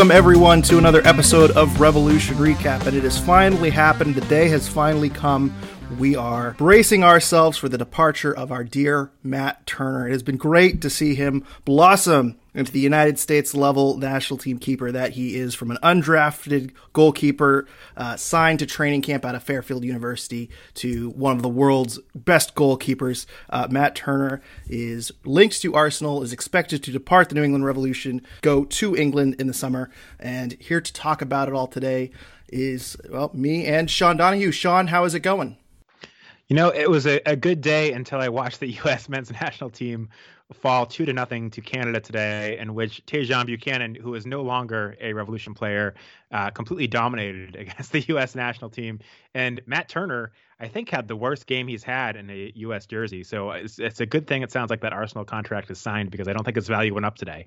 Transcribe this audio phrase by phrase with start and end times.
[0.00, 2.86] Welcome, everyone, to another episode of Revolution Recap.
[2.86, 4.14] And it has finally happened.
[4.14, 5.54] The day has finally come.
[5.98, 10.08] We are bracing ourselves for the departure of our dear Matt Turner.
[10.08, 14.58] It has been great to see him blossom into the United States level national team
[14.58, 19.42] keeper that he is from an undrafted goalkeeper uh, signed to training camp out of
[19.42, 23.26] Fairfield University to one of the world's best goalkeepers.
[23.48, 28.22] Uh, Matt Turner is linked to Arsenal, is expected to depart the New England Revolution,
[28.42, 29.90] go to England in the summer.
[30.18, 32.10] And here to talk about it all today
[32.48, 34.50] is, well, me and Sean Donahue.
[34.50, 35.56] Sean, how is it going?
[36.48, 39.08] You know, it was a, a good day until I watched the U.S.
[39.08, 40.08] men's national team
[40.52, 44.96] fall two to nothing to Canada today, in which Tajon Buchanan, who is no longer
[45.00, 45.94] a Revolution player,
[46.32, 48.34] uh, completely dominated against the U.S.
[48.34, 49.00] national team.
[49.34, 52.86] And Matt Turner, I think, had the worst game he's had in a U.S.
[52.86, 53.24] jersey.
[53.24, 56.28] So it's, it's a good thing it sounds like that Arsenal contract is signed because
[56.28, 57.46] I don't think its value went up today.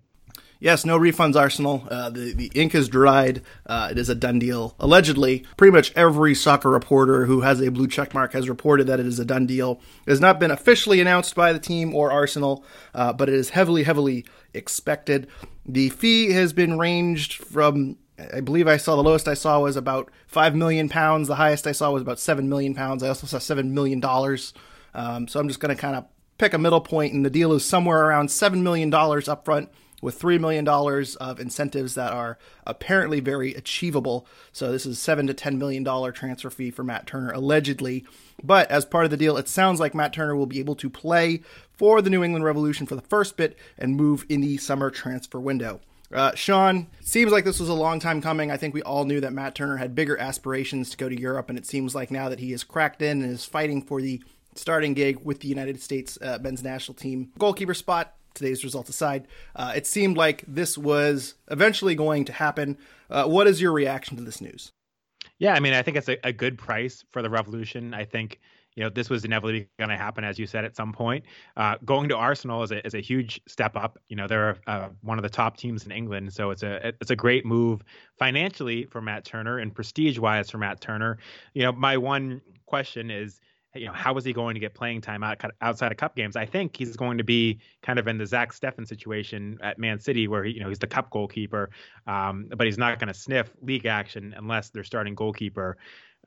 [0.63, 1.85] Yes, no refunds, Arsenal.
[1.91, 3.41] Uh, the the ink is dried.
[3.65, 4.75] Uh, it is a done deal.
[4.79, 8.97] Allegedly, pretty much every soccer reporter who has a blue check mark has reported that
[8.97, 9.81] it is a done deal.
[10.07, 12.63] It has not been officially announced by the team or Arsenal,
[12.93, 15.27] uh, but it is heavily, heavily expected.
[15.65, 17.97] The fee has been ranged from.
[18.33, 21.27] I believe I saw the lowest I saw was about five million pounds.
[21.27, 23.03] The highest I saw was about seven million pounds.
[23.03, 24.53] I also saw seven million dollars.
[24.93, 26.05] Um, so I'm just going to kind of
[26.37, 29.69] pick a middle point, and the deal is somewhere around seven million dollars up front
[30.03, 32.37] with $3 million of incentives that are
[32.67, 34.27] apparently very achievable.
[34.51, 38.05] So this is 7 to $10 million transfer fee for Matt Turner, allegedly.
[38.43, 40.89] But as part of the deal, it sounds like Matt Turner will be able to
[40.89, 41.41] play
[41.71, 45.39] for the New England Revolution for the first bit and move in the summer transfer
[45.39, 45.79] window.
[46.11, 48.51] Uh, Sean, seems like this was a long time coming.
[48.51, 51.49] I think we all knew that Matt Turner had bigger aspirations to go to Europe,
[51.49, 54.21] and it seems like now that he has cracked in and is fighting for the
[54.53, 59.27] starting gig with the United States uh, men's national team goalkeeper spot, today's results aside,
[59.55, 62.77] uh, it seemed like this was eventually going to happen.
[63.09, 64.71] Uh, what is your reaction to this news?
[65.39, 67.93] Yeah, I mean, I think it's a, a good price for the Revolution.
[67.93, 68.39] I think
[68.75, 71.25] you know this was inevitably going to happen, as you said, at some point.
[71.55, 73.99] Uh, going to Arsenal is a, is a huge step up.
[74.09, 77.11] You know, they're uh, one of the top teams in England, so it's a it's
[77.11, 77.83] a great move
[78.17, 81.17] financially for Matt Turner and prestige wise for Matt Turner.
[81.53, 83.39] You know, my one question is
[83.75, 86.35] you know, how is he going to get playing time out, outside of cup games?
[86.35, 89.99] I think he's going to be kind of in the Zach Steffen situation at Man
[89.99, 91.69] City, where he, you know he's the cup goalkeeper,
[92.05, 95.77] um, but he's not going to sniff league action unless their starting goalkeeper,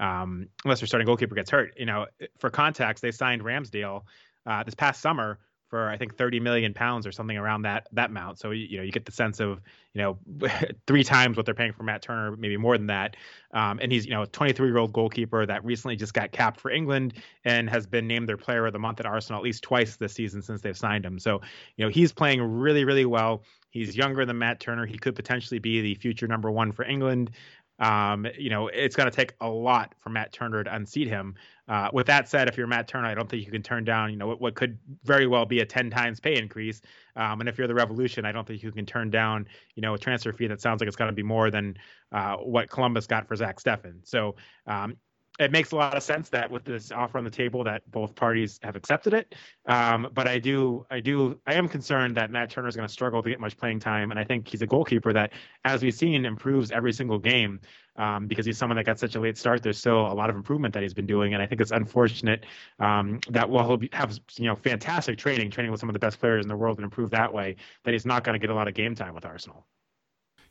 [0.00, 1.74] um, unless their starting goalkeeper gets hurt.
[1.76, 2.06] You know,
[2.38, 4.02] for context, they signed Ramsdale
[4.44, 5.38] uh, this past summer
[5.68, 8.38] for I think 30 million pounds or something around that that amount.
[8.38, 9.60] So you know you get the sense of
[9.94, 10.18] you know
[10.86, 13.16] three times what they're paying for Matt Turner, maybe more than that.
[13.52, 16.60] Um, and he's you know a 23 year old goalkeeper that recently just got capped
[16.60, 19.62] for England and has been named their Player of the Month at Arsenal at least
[19.62, 21.18] twice this season since they've signed him.
[21.18, 21.40] So
[21.76, 23.42] you know he's playing really really well.
[23.70, 24.86] He's younger than Matt Turner.
[24.86, 27.30] He could potentially be the future number one for England.
[27.78, 31.34] Um, you know, it's going to take a lot for Matt Turner to unseat him.
[31.68, 34.10] Uh, with that said, if you're Matt Turner, I don't think you can turn down,
[34.10, 36.80] you know, what, what could very well be a 10 times pay increase.
[37.16, 39.94] Um, and if you're the Revolution, I don't think you can turn down, you know,
[39.94, 41.76] a transfer fee that sounds like it's going to be more than
[42.12, 43.98] uh, what Columbus got for Zach Steffen.
[44.04, 44.36] So
[44.66, 44.96] um,
[45.38, 48.14] it makes a lot of sense that with this offer on the table that both
[48.14, 49.34] parties have accepted it.
[49.66, 52.92] Um, but I do, I do, I am concerned that Matt Turner is going to
[52.92, 55.32] struggle to get much playing time, and I think he's a goalkeeper that,
[55.64, 57.60] as we've seen, improves every single game.
[57.98, 60.36] Um, because he's someone that got such a late start, there's still a lot of
[60.36, 62.44] improvement that he's been doing, and I think it's unfortunate
[62.78, 66.20] um, that while he'll have you know fantastic training, training with some of the best
[66.20, 68.54] players in the world, and improve that way, that he's not going to get a
[68.54, 69.64] lot of game time with Arsenal.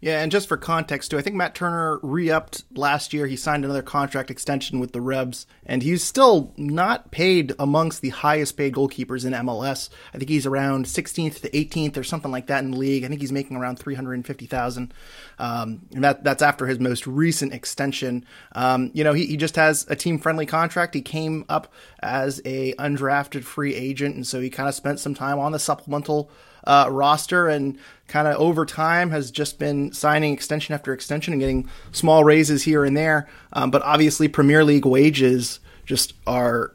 [0.02, 3.28] Yeah, and just for context too, I think Matt Turner re-upped last year.
[3.28, 8.10] He signed another contract extension with the Rebs, and he's still not paid amongst the
[8.10, 9.90] highest paid goalkeepers in MLS.
[10.14, 13.04] I think he's around 16th to 18th or something like that in the league.
[13.04, 14.94] I think he's making around 350,000.
[15.40, 18.26] Um, and that that's after his most recent extension.
[18.54, 20.94] Um, you know, he, he just has a team friendly contract.
[20.94, 21.72] He came up
[22.02, 25.60] as a undrafted free agent, and so he kind of spent some time on the
[25.60, 26.30] supplemental
[26.66, 27.78] uh, roster and
[28.08, 32.64] kind of over time has just been signing extension after extension and getting small raises
[32.64, 33.28] here and there.
[33.54, 36.74] Um, but obviously, Premier League wages just are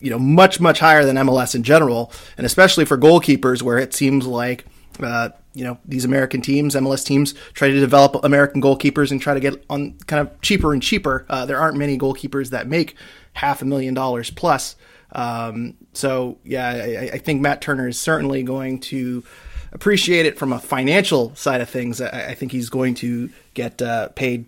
[0.00, 3.94] you know much much higher than MLS in general, and especially for goalkeepers, where it
[3.94, 4.64] seems like
[5.00, 9.34] uh, you know these American teams, MLS teams, try to develop American goalkeepers and try
[9.34, 11.26] to get on kind of cheaper and cheaper.
[11.28, 12.94] Uh, there aren't many goalkeepers that make
[13.34, 14.76] half a million dollars plus.
[15.18, 19.24] Um, so yeah, I, I, think Matt Turner is certainly going to
[19.72, 22.00] appreciate it from a financial side of things.
[22.00, 24.46] I, I think he's going to get uh, paid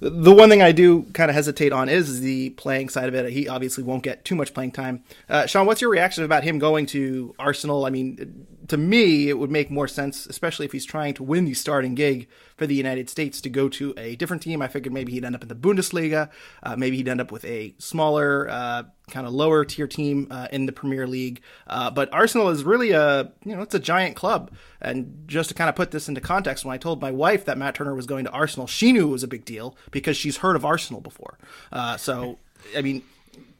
[0.00, 3.32] the one thing I do kind of hesitate on is the playing side of it.
[3.32, 5.04] He obviously won't get too much playing time.
[5.28, 7.86] Uh, Sean, what's your reaction about him going to Arsenal?
[7.86, 11.44] I mean, to me, it would make more sense, especially if he's trying to win
[11.44, 14.62] the starting gig for the United States, to go to a different team.
[14.62, 16.30] I figured maybe he'd end up in the Bundesliga.
[16.62, 20.48] Uh, maybe he'd end up with a smaller, uh, kind of lower tier team uh,
[20.52, 21.40] in the Premier League.
[21.66, 24.50] Uh, but Arsenal is really a, you know, it's a giant club.
[24.80, 27.58] And just to kind of put this into context, when I told my wife that
[27.58, 30.38] Matt Turner was going to Arsenal, she knew it was a big deal because she's
[30.38, 31.38] heard of Arsenal before.
[31.72, 32.38] Uh, so,
[32.76, 33.02] I mean,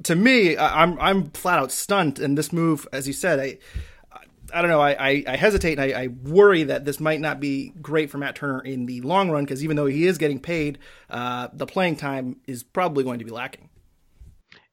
[0.05, 2.19] to me, I'm I'm flat out stunned.
[2.19, 3.59] And this move, as you said, I
[4.53, 4.81] I don't know.
[4.81, 8.19] I, I, I hesitate and I, I, worry that this might not be great for
[8.19, 10.79] Matt Turner in the long run because even though he is getting paid,
[11.11, 13.71] uh, the playing time is probably going to be lacking.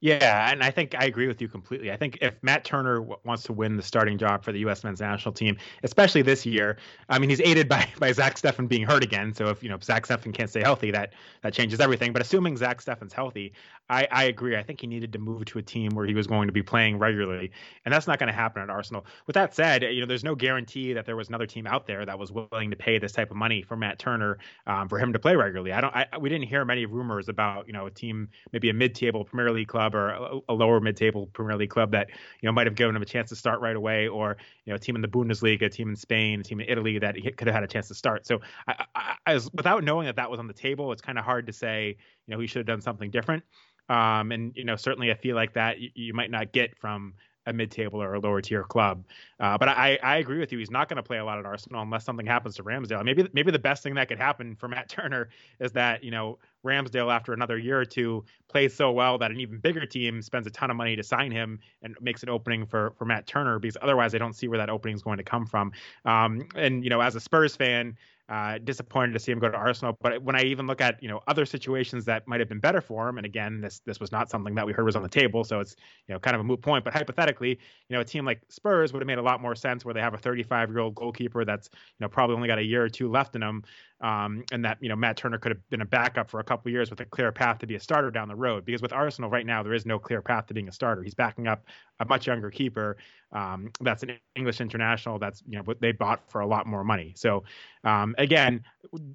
[0.01, 1.91] Yeah, and I think I agree with you completely.
[1.91, 4.81] I think if Matt Turner w- wants to win the starting job for the U.S.
[4.81, 6.77] men's national team, especially this year,
[7.09, 9.33] I mean, he's aided by by Zach Steffen being hurt again.
[9.33, 12.13] So if you know Zach Steffen can't stay healthy, that that changes everything.
[12.13, 13.51] But assuming Zach Steffen's healthy,
[13.89, 14.55] I, I agree.
[14.55, 16.61] I think he needed to move to a team where he was going to be
[16.61, 17.51] playing regularly,
[17.85, 19.05] and that's not going to happen at Arsenal.
[19.25, 22.05] With that said, you know, there's no guarantee that there was another team out there
[22.05, 24.37] that was willing to pay this type of money for Matt Turner
[24.67, 25.73] um, for him to play regularly.
[25.73, 25.95] I don't.
[25.95, 29.51] I, we didn't hear many rumors about you know a team, maybe a mid-table Premier
[29.51, 32.09] League club or a, a lower mid-table Premier League club that
[32.41, 34.75] you know might have given him a chance to start right away, or you know
[34.75, 37.47] a team in the Bundesliga, a team in Spain, a team in Italy that could
[37.47, 38.27] have had a chance to start.
[38.27, 41.25] So, I, I, as without knowing that that was on the table, it's kind of
[41.25, 41.97] hard to say
[42.29, 43.43] you know he should have done something different.
[43.89, 47.15] Um, and you know, certainly I feel like that you, you might not get from
[47.47, 49.03] a mid-table or a lower tier club.
[49.39, 50.59] Uh, but I, I agree with you.
[50.59, 53.03] He's not going to play a lot at Arsenal unless something happens to Ramsdale.
[53.03, 55.29] Maybe maybe the best thing that could happen for Matt Turner
[55.59, 59.39] is that you know Ramsdale after another year or two plays so well that an
[59.39, 62.67] even bigger team spends a ton of money to sign him and makes an opening
[62.67, 65.23] for for Matt Turner because otherwise I don't see where that opening is going to
[65.23, 65.71] come from.
[66.05, 67.97] Um, and you know, as a Spurs fan,
[68.29, 69.97] uh, disappointed to see him go to Arsenal.
[70.01, 72.79] But when I even look at you know other situations that might have been better
[72.79, 75.09] for him, and again, this this was not something that we heard was on the
[75.09, 75.75] table, so it's
[76.07, 76.83] you know kind of a moot point.
[76.83, 79.83] But hypothetically, you know a team like Spurs would have made a lot more sense
[79.83, 82.63] where they have a 35 year old goalkeeper that's you know probably only got a
[82.63, 83.63] year or two left in him,
[84.01, 86.71] um, and that you know Matt Turner could have been a backup for a couple
[86.71, 88.63] years with a clear path to be a starter down the road.
[88.63, 91.01] Because with Arsenal right now, there is no clear path to being a starter.
[91.01, 91.65] He's backing up
[91.99, 92.97] a much younger keeper
[93.31, 95.19] um, that's an English international.
[95.19, 97.13] That's you know what they bought for a lot more money.
[97.15, 97.43] So
[97.83, 98.63] um, again,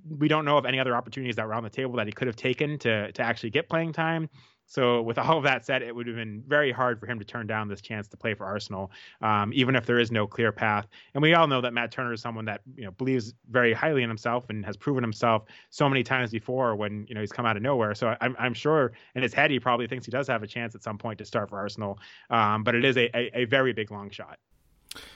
[0.08, 2.26] we don't know of any other opportunities that were on the table that he could
[2.26, 4.28] have taken to to actually get playing time.
[4.66, 7.25] So, with all of that said, it would have been very hard for him to
[7.25, 8.90] turn down this chance to play for Arsenal,
[9.20, 10.87] um, even if there is no clear path.
[11.14, 14.02] And we all know that Matt Turner is someone that you know believes very highly
[14.02, 17.46] in himself and has proven himself so many times before when you know he's come
[17.46, 17.94] out of nowhere.
[17.94, 20.74] So I'm I'm sure in his head he probably thinks he does have a chance
[20.74, 21.98] at some point to start for Arsenal,
[22.31, 24.38] um, but it is a, a, a very big long shot.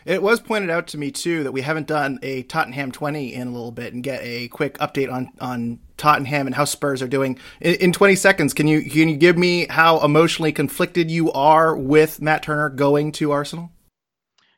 [0.04, 3.49] It was pointed out to me too that we haven't done a Tottenham 20 in
[3.49, 7.08] a little bit and get a quick update on on Tottenham and how Spurs are
[7.08, 7.38] doing.
[7.60, 11.76] In, in 20 seconds, can you can you give me how emotionally conflicted you are
[11.76, 13.70] with Matt Turner going to Arsenal?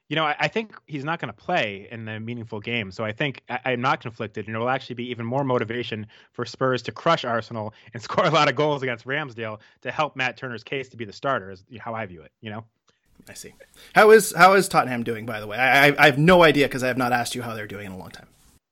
[0.08, 3.04] You know, I, I think he's not going to play in the meaningful game, so
[3.04, 6.44] I think I, am not conflicted, and it will actually be even more motivation for
[6.44, 10.36] Spurs to crush Arsenal and score a lot of goals against Ramsdale to help Matt
[10.36, 11.50] Turner's case to be the starter.
[11.50, 12.32] Is how I view it.
[12.40, 12.64] You know.
[13.28, 13.52] I see.
[13.94, 15.26] How is how is Tottenham doing?
[15.26, 17.42] By the way, I I, I have no idea because I have not asked you
[17.42, 18.28] how they're doing in a long time.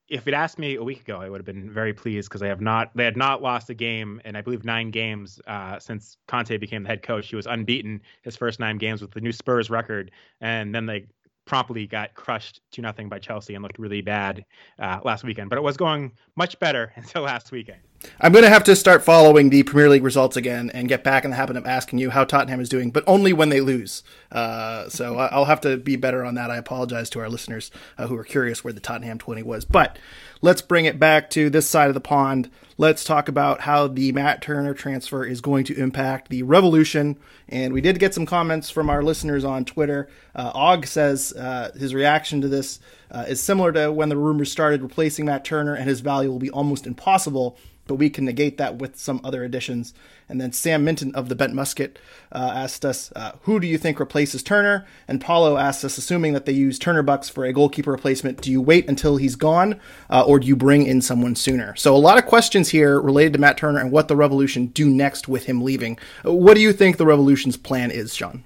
[0.08, 2.48] If you'd asked me a week ago, I would have been very pleased because they
[2.48, 6.16] have not they had not lost a game in I believe nine games uh, since
[6.26, 7.28] Conte became the head coach.
[7.28, 10.10] He was unbeaten his first nine games with the new Spurs record,
[10.40, 11.06] and then they
[11.44, 14.44] promptly got crushed to nothing by Chelsea and looked really bad
[14.78, 15.50] uh, last weekend.
[15.50, 17.80] But it was going much better until last weekend.
[18.20, 21.24] I'm going to have to start following the Premier League results again and get back
[21.24, 24.02] in the habit of asking you how Tottenham is doing, but only when they lose.
[24.30, 26.50] Uh, so I'll have to be better on that.
[26.50, 29.64] I apologize to our listeners uh, who are curious where the Tottenham 20 was.
[29.64, 29.98] But
[30.40, 32.50] let's bring it back to this side of the pond.
[32.76, 37.18] Let's talk about how the Matt Turner transfer is going to impact the Revolution.
[37.48, 40.08] And we did get some comments from our listeners on Twitter.
[40.34, 42.78] Uh, Og says uh, his reaction to this
[43.10, 46.38] uh, is similar to when the rumors started replacing Matt Turner, and his value will
[46.38, 49.92] be almost impossible but we can negate that with some other additions.
[50.28, 51.98] And then Sam Minton of the Bent Musket
[52.30, 54.86] uh, asked us, uh, who do you think replaces Turner?
[55.08, 58.52] And Paulo asked us, assuming that they use Turner Bucks for a goalkeeper replacement, do
[58.52, 59.80] you wait until he's gone
[60.10, 61.74] uh, or do you bring in someone sooner?
[61.74, 64.88] So a lot of questions here related to Matt Turner and what the Revolution do
[64.88, 65.98] next with him leaving.
[66.22, 68.44] What do you think the Revolution's plan is, Sean?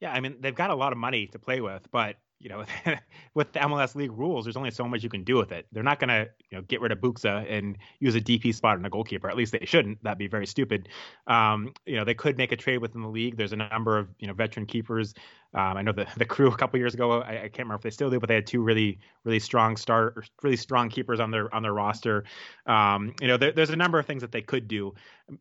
[0.00, 2.64] Yeah, I mean, they've got a lot of money to play with, but you know,
[3.34, 5.66] with the MLS league rules, there's only so much you can do with it.
[5.72, 8.76] They're not going to, you know, get rid of Buksa and use a DP spot
[8.76, 9.30] on a goalkeeper.
[9.30, 10.04] At least they shouldn't.
[10.04, 10.90] That'd be very stupid.
[11.26, 13.38] Um, you know, they could make a trade within the league.
[13.38, 15.14] There's a number of, you know, veteran keepers
[15.54, 17.22] um, I know the the crew a couple years ago.
[17.22, 19.76] I, I, can't remember if they still do, but they had two really really strong
[19.76, 22.24] start, really strong keepers on their on their roster.
[22.66, 24.94] Um, you know, there, there's a number of things that they could do.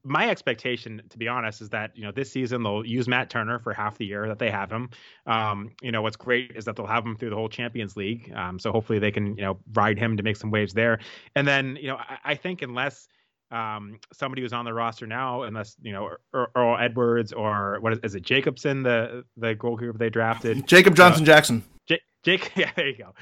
[0.04, 3.60] My expectation, to be honest, is that you know this season they'll use Matt Turner
[3.60, 4.90] for half the year that they have him.
[5.26, 8.32] Um, you know, what's great is that they'll have him through the whole Champions League.
[8.36, 11.00] Um, so hopefully they can you know ride him to make some waves there.
[11.36, 13.08] And then you know I, I think unless
[13.54, 18.00] um, somebody who's on the roster now, unless you know Earl Edwards or what is,
[18.04, 21.64] is, it Jacobson, the the goalkeeper they drafted, Jacob Johnson uh, Jackson.
[21.88, 23.14] J- Jake, yeah, there you go.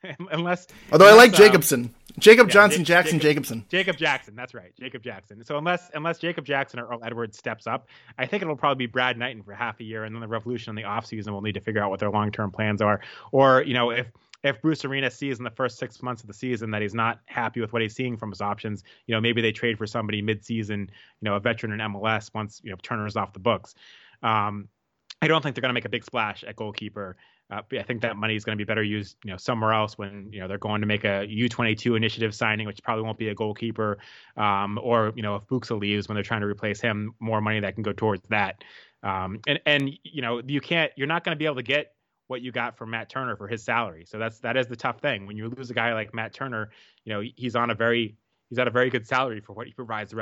[0.30, 3.96] unless, although unless, I like um, Jacobson, Jacob yeah, Johnson, J- Jackson, Jacob, Jacobson, Jacob
[3.96, 4.34] Jackson.
[4.34, 5.44] That's right, Jacob Jackson.
[5.44, 7.86] So unless unless Jacob Jackson or Earl Edwards steps up,
[8.18, 10.70] I think it'll probably be Brad Knighton for half a year, and then the Revolution
[10.70, 13.62] in the offseason will need to figure out what their long term plans are, or
[13.62, 14.06] you know if
[14.44, 17.20] if Bruce Arena sees in the first six months of the season that he's not
[17.26, 20.22] happy with what he's seeing from his options, you know, maybe they trade for somebody
[20.22, 23.74] mid-season, you know, a veteran in MLS once you know Turner's off the books.
[24.22, 24.68] Um,
[25.20, 27.16] I don't think they're going to make a big splash at goalkeeper.
[27.50, 29.96] Uh, I think that money is going to be better used, you know, somewhere else
[29.96, 33.30] when you know they're going to make a U22 initiative signing, which probably won't be
[33.30, 33.98] a goalkeeper,
[34.36, 37.58] um, or you know if Buksa leaves when they're trying to replace him, more money
[37.60, 38.62] that can go towards that.
[39.02, 41.94] Um, and and you know you can't, you're not going to be able to get
[42.28, 44.04] what you got from Matt Turner for his salary.
[44.06, 45.26] So that's that is the tough thing.
[45.26, 46.70] When you lose a guy like Matt Turner,
[47.04, 48.16] you know, he's on a very
[48.48, 50.16] he's at a very good salary for what he provides the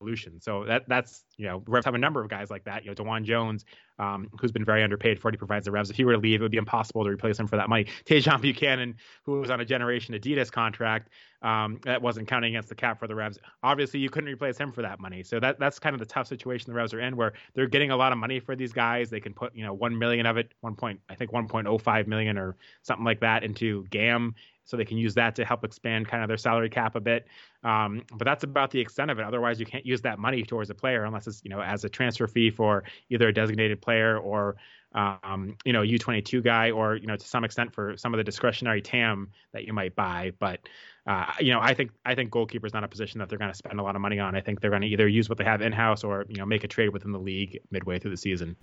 [0.00, 0.40] Revolution.
[0.40, 2.84] So that that's you know, Revs have a number of guys like that.
[2.84, 3.64] You know, DeJuan Jones,
[3.98, 5.90] um, who's been very underpaid for what he provides the Revs.
[5.90, 7.86] If he were to leave, it would be impossible to replace him for that money.
[8.06, 11.10] Tajon Buchanan, who was on a generation Adidas contract,
[11.42, 13.38] um, that wasn't counting against the cap for the Revs.
[13.62, 15.22] Obviously, you couldn't replace him for that money.
[15.22, 17.90] So that that's kind of the tough situation the Revs are in, where they're getting
[17.90, 19.10] a lot of money for these guys.
[19.10, 21.66] They can put you know one million of it, one point I think one point
[21.66, 24.34] oh five million or something like that into GAM
[24.70, 27.26] so they can use that to help expand kind of their salary cap a bit.
[27.64, 29.24] Um, but that's about the extent of it.
[29.24, 31.88] Otherwise, you can't use that money towards a player unless it's you know as a
[31.88, 34.56] transfer fee for either a designated player or
[34.92, 38.24] um, you know U22 guy, or you know to some extent for some of the
[38.24, 40.32] discretionary TAM that you might buy.
[40.38, 40.60] But
[41.06, 43.50] uh, you know, I think I think goalkeeper is not a position that they're going
[43.50, 44.36] to spend a lot of money on.
[44.36, 46.46] I think they're going to either use what they have in house or you know
[46.46, 48.56] make a trade within the league midway through the season.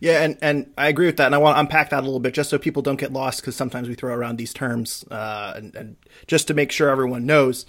[0.00, 2.20] Yeah, and and I agree with that, and I want to unpack that a little
[2.20, 5.52] bit just so people don't get lost because sometimes we throw around these terms, uh,
[5.56, 5.96] and, and
[6.26, 7.66] just to make sure everyone knows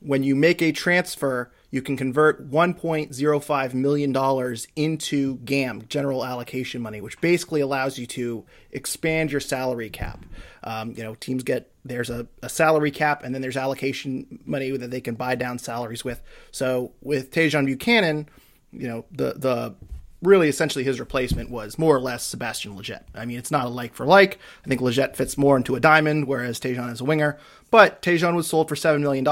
[0.00, 7.00] when you make a transfer, you can convert $1.05 million into GAM, general allocation money,
[7.00, 10.24] which basically allows you to expand your salary cap.
[10.62, 14.76] Um, you know, teams get there's a, a, salary cap and then there's allocation money
[14.76, 16.22] that they can buy down salaries with.
[16.50, 18.28] So with Tajon Buchanan,
[18.72, 19.74] you know, the the
[20.22, 23.02] really essentially his replacement was more or less Sebastian Lletget.
[23.14, 24.38] I mean, it's not a like for like.
[24.64, 27.38] I think Lletget fits more into a diamond, whereas Tajon is a winger.
[27.70, 29.24] But Tajon was sold for $7 million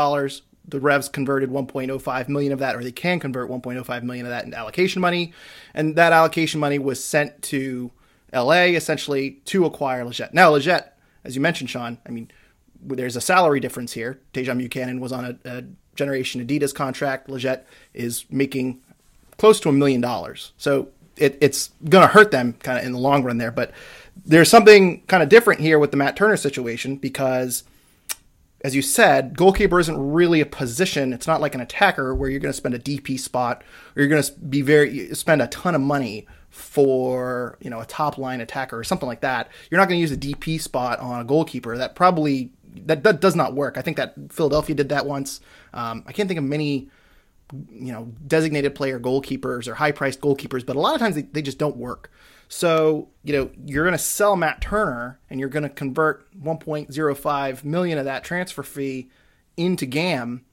[0.67, 4.45] the Revs converted 1.05 million of that, or they can convert 1.05 million of that
[4.45, 5.33] into allocation money,
[5.75, 7.91] and that allocation money was sent to
[8.33, 10.33] LA essentially to acquire Lletget.
[10.33, 10.89] Now, Lletget,
[11.23, 12.31] as you mentioned, Sean, I mean,
[12.85, 14.21] there's a salary difference here.
[14.33, 15.65] Tajon Buchanan was on a, a
[15.95, 17.29] Generation Adidas contract.
[17.29, 17.63] Lletget
[17.93, 18.81] is making
[19.39, 22.93] close to a million dollars, so it, it's going to hurt them kind of in
[22.93, 23.53] the long run there.
[23.53, 23.73] But
[24.25, 27.65] there's something kind of different here with the Matt Turner situation because
[28.65, 31.13] as you said, goalkeeper isn't really a position.
[31.13, 33.63] It's not like an attacker where you're going to spend a DP spot
[33.95, 37.87] or you're going to be very spend a ton of money for you know a
[37.87, 39.51] top line attacker or something like that.
[39.71, 41.77] You're not going to use a DP spot on a goalkeeper.
[41.77, 43.77] That probably that, that does not work.
[43.77, 45.41] I think that Philadelphia did that once.
[45.73, 46.91] Um, I can't think of many
[47.71, 51.23] you know designated player goalkeepers or high priced goalkeepers, but a lot of times they,
[51.23, 52.11] they just don't work.
[52.49, 57.65] So, you know, you're going to sell Matt Turner and you're going to convert 1.05
[57.65, 59.11] million of that transfer fee
[59.57, 60.45] into GAM.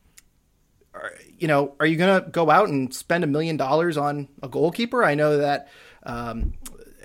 [1.37, 4.47] you know, are you going to go out and spend a million dollars on a
[4.47, 5.03] goalkeeper?
[5.03, 5.67] I know that
[6.03, 6.53] um,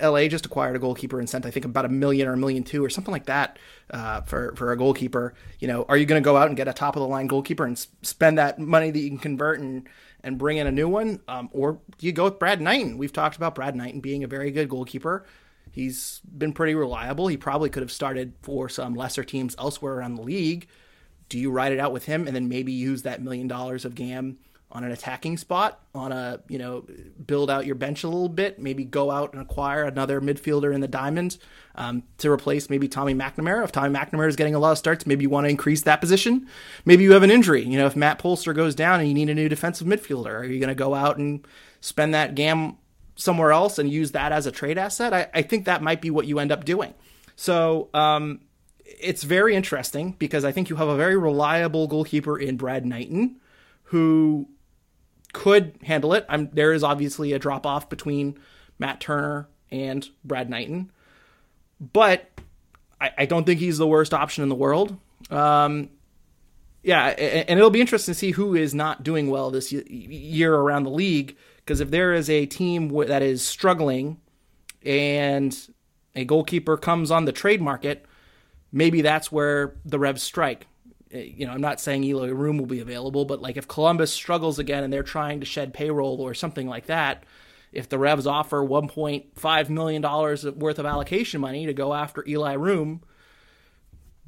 [0.00, 2.62] LA just acquired a goalkeeper and sent, I think, about a million or a million
[2.62, 3.58] two or something like that
[3.90, 5.34] uh, for for a goalkeeper.
[5.58, 7.26] You know, are you going to go out and get a top of the line
[7.26, 9.88] goalkeeper and spend that money that you can convert and
[10.22, 12.98] and bring in a new one, um, or do you go with Brad Knighton?
[12.98, 15.24] We've talked about Brad Knighton being a very good goalkeeper.
[15.70, 17.28] He's been pretty reliable.
[17.28, 20.68] He probably could have started for some lesser teams elsewhere around the league.
[21.28, 23.94] Do you ride it out with him and then maybe use that million dollars of
[23.94, 24.38] GAM
[24.72, 26.84] on an attacking spot, on a, you know,
[27.24, 30.80] build out your bench a little bit, maybe go out and acquire another midfielder in
[30.80, 31.38] the diamond
[31.76, 33.62] um, to replace maybe Tommy McNamara.
[33.62, 36.00] If Tommy McNamara is getting a lot of starts, maybe you want to increase that
[36.00, 36.48] position.
[36.84, 37.64] Maybe you have an injury.
[37.64, 40.44] You know, if Matt Polster goes down and you need a new defensive midfielder, are
[40.44, 41.46] you going to go out and
[41.80, 42.76] spend that GAM
[43.14, 45.14] somewhere else and use that as a trade asset?
[45.14, 46.92] I, I think that might be what you end up doing.
[47.36, 48.40] So, um,
[48.84, 53.36] it's very interesting because I think you have a very reliable goalkeeper in Brad Knighton
[53.84, 54.48] who
[55.36, 56.24] could handle it.
[56.30, 58.38] I'm, there is obviously a drop off between
[58.78, 60.90] Matt Turner and Brad Knighton,
[61.78, 62.30] but
[62.98, 64.96] I, I, don't think he's the worst option in the world.
[65.30, 65.90] Um,
[66.82, 70.84] yeah, and it'll be interesting to see who is not doing well this year around
[70.84, 71.36] the league.
[71.58, 74.18] Because if there is a team that is struggling
[74.84, 75.54] and
[76.14, 78.06] a goalkeeper comes on the trade market,
[78.72, 80.66] maybe that's where the Revs strike.
[81.16, 84.12] Eh, you know, I'm not saying Eloy Room will be available, but like if Columbus
[84.12, 87.24] struggles again and they're trying to shed payroll or something like that,
[87.72, 92.54] if the Revs offer 1.5 million dollars worth of allocation money to go after Eloy
[92.54, 93.02] Room,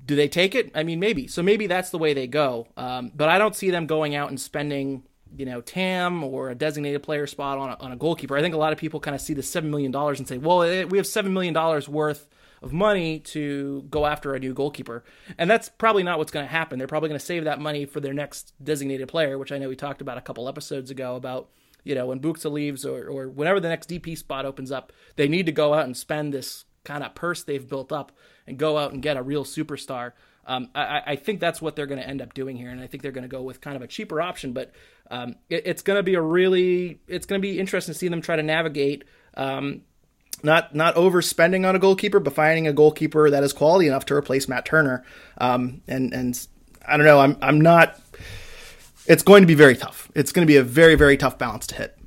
[0.04, 0.71] do they take it?
[0.75, 1.26] I mean, maybe.
[1.26, 2.66] So maybe that's the way they go.
[2.76, 5.02] Um, but I don't see them going out and spending,
[5.37, 8.37] you know, TAM or a designated player spot on a, on a goalkeeper.
[8.37, 10.38] I think a lot of people kind of see the seven million dollars and say,
[10.38, 12.26] well, eh, we have seven million dollars worth
[12.62, 15.05] of money to go after a new goalkeeper.
[15.37, 16.79] And that's probably not what's going to happen.
[16.79, 19.69] They're probably going to save that money for their next designated player, which I know
[19.69, 21.49] we talked about a couple episodes ago about,
[21.85, 25.29] you know, when Buksa leaves or, or whenever the next DP spot opens up, they
[25.29, 28.12] need to go out and spend this kind of purse they've built up
[28.47, 30.12] and go out and get a real superstar.
[30.47, 32.87] Um, I, I, think that's what they're going to end up doing here, and I
[32.87, 34.55] think they're going to go with kind of a cheaper option.
[34.55, 34.73] But
[35.11, 38.09] um, it, it's going to be a really, it's going to be interesting to see
[38.09, 39.83] them try to navigate um,
[40.42, 44.14] not not overspending on a goalkeeper, but finding a goalkeeper that is quality enough to
[44.14, 45.04] replace Matt Turner.
[45.38, 46.47] Um, and and
[46.87, 47.21] I don't know.
[47.21, 48.00] I'm I'm not.
[49.07, 50.11] It's going to be very tough.
[50.14, 51.99] It's going to be a very very tough balance to hit.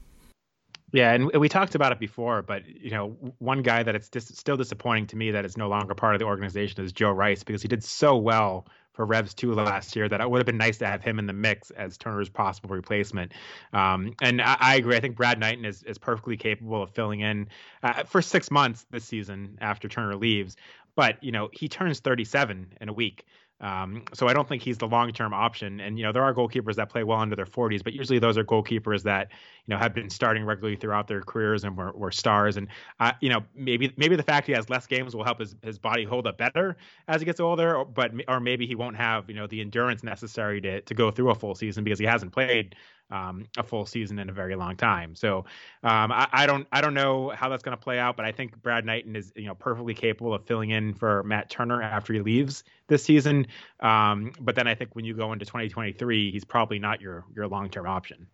[0.93, 4.37] Yeah, and we talked about it before, but you know, one guy that it's dis-
[4.37, 7.43] still disappointing to me that is no longer part of the organization is Joe Rice
[7.43, 10.57] because he did so well for Revs two last year that it would have been
[10.57, 13.33] nice to have him in the mix as Turner's possible replacement.
[13.73, 14.95] Um, and I, I, agree.
[14.95, 17.47] I think Brad Knighton is is perfectly capable of filling in
[17.83, 20.55] uh, for six months this season after Turner leaves.
[20.95, 23.25] But you know, he turns 37 in a week.
[23.61, 25.79] Um, so I don't think he's the long-term option.
[25.79, 28.37] And you know, there are goalkeepers that play well under their 40s, but usually those
[28.37, 29.29] are goalkeepers that
[29.65, 32.57] you know have been starting regularly throughout their careers and were, were stars.
[32.57, 32.67] And
[32.99, 35.77] uh, you know, maybe maybe the fact he has less games will help his, his
[35.77, 36.75] body hold up better
[37.07, 37.77] as he gets older.
[37.77, 41.11] Or, but or maybe he won't have you know the endurance necessary to to go
[41.11, 42.75] through a full season because he hasn't played
[43.11, 45.15] um, a full season in a very long time.
[45.15, 45.39] So
[45.83, 48.31] um, I, I, don't I don't know how that's going to play out, but I
[48.31, 52.13] think Brad Knighton is you know perfectly capable of filling in for Matt Turner after
[52.13, 53.47] he leaves this season.
[53.79, 57.47] Um, but then I think when you go into 2023, he's probably not your your
[57.47, 58.27] long term option.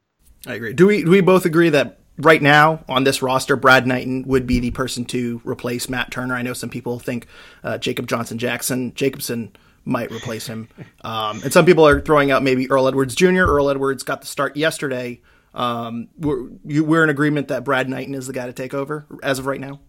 [0.45, 0.73] I agree.
[0.73, 4.45] Do we do we both agree that right now on this roster, Brad Knighton would
[4.45, 6.35] be the person to replace Matt Turner?
[6.35, 7.27] I know some people think
[7.63, 9.55] uh, Jacob Johnson Jackson Jacobson
[9.87, 10.67] might replace him.
[11.01, 13.45] Um, and some people are throwing out maybe Earl Edwards Jr.
[13.45, 15.21] Earl Edwards got the start yesterday.
[15.53, 19.05] Um, we're, you, we're in agreement that Brad Knighton is the guy to take over
[19.23, 19.79] as of right now.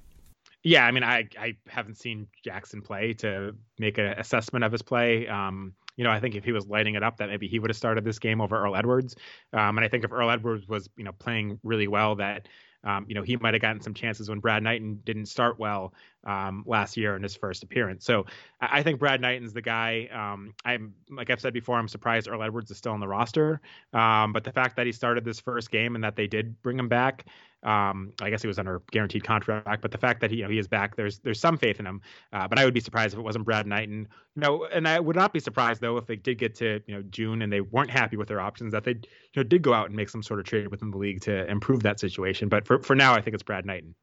[0.62, 4.82] Yeah, I mean, I I haven't seen Jackson play to make an assessment of his
[4.82, 5.28] play.
[5.28, 7.70] Um, you know, I think if he was lighting it up, that maybe he would
[7.70, 9.16] have started this game over Earl Edwards.
[9.52, 12.48] Um, and I think if Earl Edwards was, you know, playing really well, that
[12.84, 15.92] um, you know, he might have gotten some chances when Brad Knighton didn't start well
[16.24, 18.04] um, last year in his first appearance.
[18.04, 18.26] So
[18.60, 20.08] I, I think Brad Knighton's the guy.
[20.12, 23.60] Um, I'm like I've said before, I'm surprised Earl Edwards is still on the roster.
[23.92, 26.78] Um, but the fact that he started this first game and that they did bring
[26.78, 27.26] him back,
[27.62, 30.48] um, I guess he was under guaranteed contract, but the fact that he, you know,
[30.48, 32.00] he is back, there's there's some faith in him.
[32.32, 34.08] Uh, but I would be surprised if it wasn't Brad Knighton.
[34.36, 36.94] You know, and I would not be surprised though if they did get to you
[36.94, 39.74] know June and they weren't happy with their options that they you know did go
[39.74, 42.48] out and make some sort of trade within the league to improve that situation.
[42.48, 43.94] But for for now, I think it's Brad Knighton.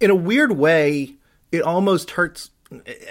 [0.00, 1.14] In a weird way,
[1.52, 2.50] it almost hurts.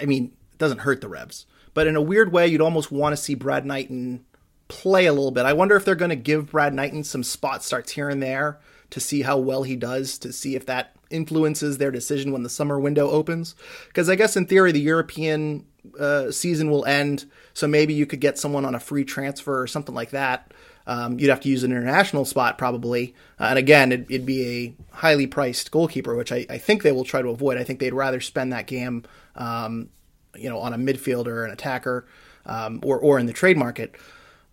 [0.00, 3.14] I mean, it doesn't hurt the Revs, but in a weird way, you'd almost want
[3.14, 4.26] to see Brad Knighton
[4.68, 5.46] play a little bit.
[5.46, 8.58] I wonder if they're going to give Brad Knighton some spot starts here and there
[8.90, 12.48] to see how well he does, to see if that influences their decision when the
[12.48, 13.54] summer window opens.
[13.88, 15.66] Because I guess in theory, the European
[15.98, 19.66] uh, season will end, so maybe you could get someone on a free transfer or
[19.66, 20.52] something like that.
[20.88, 24.46] Um, you'd have to use an international spot probably, uh, and again, it'd, it'd, be
[24.46, 27.58] a highly priced goalkeeper, which I, I, think they will try to avoid.
[27.58, 29.02] I think they'd rather spend that game,
[29.34, 29.88] um,
[30.36, 32.06] you know, on a midfielder, an attacker,
[32.44, 33.96] um, or or in the trade market.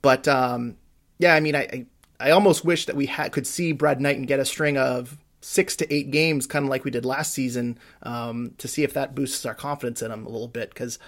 [0.01, 0.77] But um,
[1.19, 1.85] yeah, I mean, I, I,
[2.23, 5.93] I almost wish that we could see Brad Knighton get a string of six to
[5.93, 9.45] eight games, kind of like we did last season, um, to see if that boosts
[9.45, 10.69] our confidence in him a little bit.
[10.69, 10.99] Because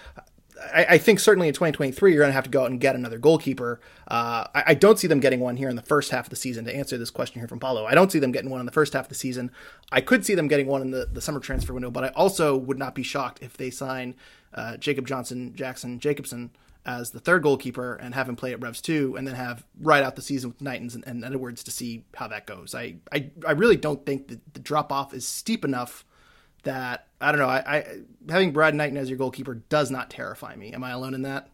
[0.74, 2.96] I, I, think certainly in 2023 you're going to have to go out and get
[2.96, 3.80] another goalkeeper.
[4.10, 6.36] Uh, I, I, don't see them getting one here in the first half of the
[6.36, 6.66] season.
[6.66, 8.74] To answer this question here from Paulo, I don't see them getting one in the
[8.74, 9.52] first half of the season.
[9.94, 12.58] I could see them getting one in the, the summer transfer window, but I also
[12.58, 14.16] would not be shocked if they sign
[14.54, 16.52] uh, Jacob Johnson, Jackson, Jacobson
[16.86, 20.04] as the third goalkeeper and have him play at Revs two, and then have right
[20.04, 22.76] out the season with Knighton's and, and Edwards to see how that goes.
[22.76, 26.06] I, I, I really don't think that the drop off is steep enough
[26.64, 27.48] that I don't know.
[27.48, 27.86] I, I
[28.30, 30.74] having Brad Knighton as your goalkeeper does not terrify me.
[30.74, 31.50] Am I alone in that?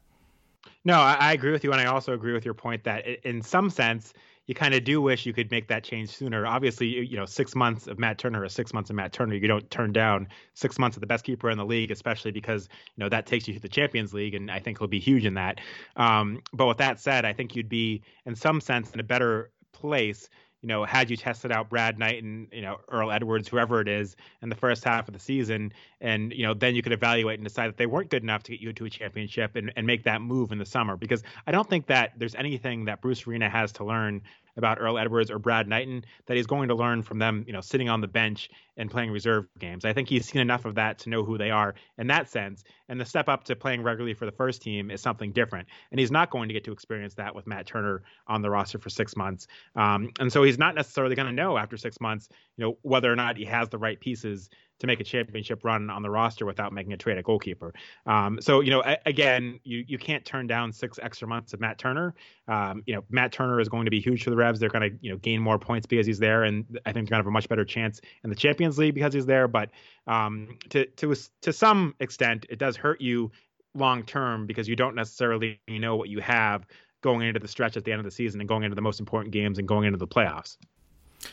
[0.83, 3.41] No, I, I agree with you, and I also agree with your point that in
[3.41, 4.13] some sense
[4.51, 6.45] you kind of do wish you could make that change sooner.
[6.45, 9.47] Obviously, you know, six months of Matt Turner or six months of Matt Turner, you
[9.47, 13.01] don't turn down six months of the best keeper in the league, especially because you
[13.01, 15.35] know that takes you to the Champions League, and I think he'll be huge in
[15.35, 15.61] that.
[15.95, 19.51] Um, but with that said, I think you'd be in some sense in a better
[19.71, 20.27] place
[20.61, 24.15] you know, had you tested out Brad Knighton, you know, Earl Edwards, whoever it is,
[24.43, 27.47] in the first half of the season, and, you know, then you could evaluate and
[27.47, 30.03] decide that they weren't good enough to get you to a championship and, and make
[30.03, 30.95] that move in the summer.
[30.95, 34.21] Because I don't think that there's anything that Bruce Arena has to learn
[34.57, 37.61] about Earl Edwards or Brad Knighton that he's going to learn from them, you know,
[37.61, 39.85] sitting on the bench and playing reserve games.
[39.85, 42.63] I think he's seen enough of that to know who they are in that sense.
[42.89, 45.67] And the step up to playing regularly for the first team is something different.
[45.91, 48.79] And he's not going to get to experience that with Matt Turner on the roster
[48.79, 49.47] for six months.
[49.75, 53.11] Um, and so he's not necessarily going to know after six months, you know, whether
[53.11, 54.49] or not he has the right pieces
[54.81, 57.73] to make a championship run on the roster without making a trade at goalkeeper.
[58.05, 61.77] Um, so you know, again, you you can't turn down six extra months of Matt
[61.77, 62.13] Turner.
[62.47, 64.59] Um, you know, Matt Turner is going to be huge for the Revs.
[64.59, 67.15] They're going to you know gain more points because he's there, and I think they're
[67.15, 69.47] going to have a much better chance in the Champions League because he's there.
[69.47, 69.69] But
[70.07, 73.31] um, to to to some extent, it does hurt you
[73.73, 76.65] long term because you don't necessarily know what you have
[77.01, 78.99] going into the stretch at the end of the season and going into the most
[78.99, 80.57] important games and going into the playoffs.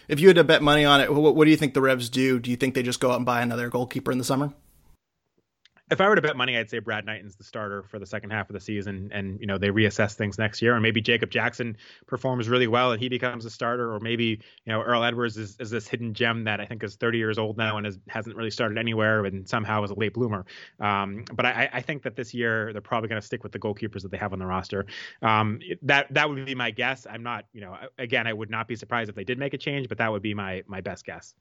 [0.08, 2.08] If you had to bet money on it, what, what do you think the Revs
[2.08, 2.38] do?
[2.38, 4.52] Do you think they just go out and buy another goalkeeper in the summer?
[5.90, 8.30] If I were to bet money, I'd say Brad Knighton's the starter for the second
[8.30, 11.30] half of the season, and you know they reassess things next year, or maybe Jacob
[11.30, 15.36] Jackson performs really well and he becomes a starter, or maybe you know Earl Edwards
[15.36, 17.98] is, is this hidden gem that I think is 30 years old now and is,
[18.08, 20.44] hasn't really started anywhere, and somehow is a late bloomer.
[20.80, 23.58] Um, but I, I, think that this year they're probably going to stick with the
[23.58, 24.86] goalkeepers that they have on the roster.
[25.22, 27.06] Um, that that would be my guess.
[27.08, 29.58] I'm not, you know, again, I would not be surprised if they did make a
[29.58, 31.34] change, but that would be my my best guess.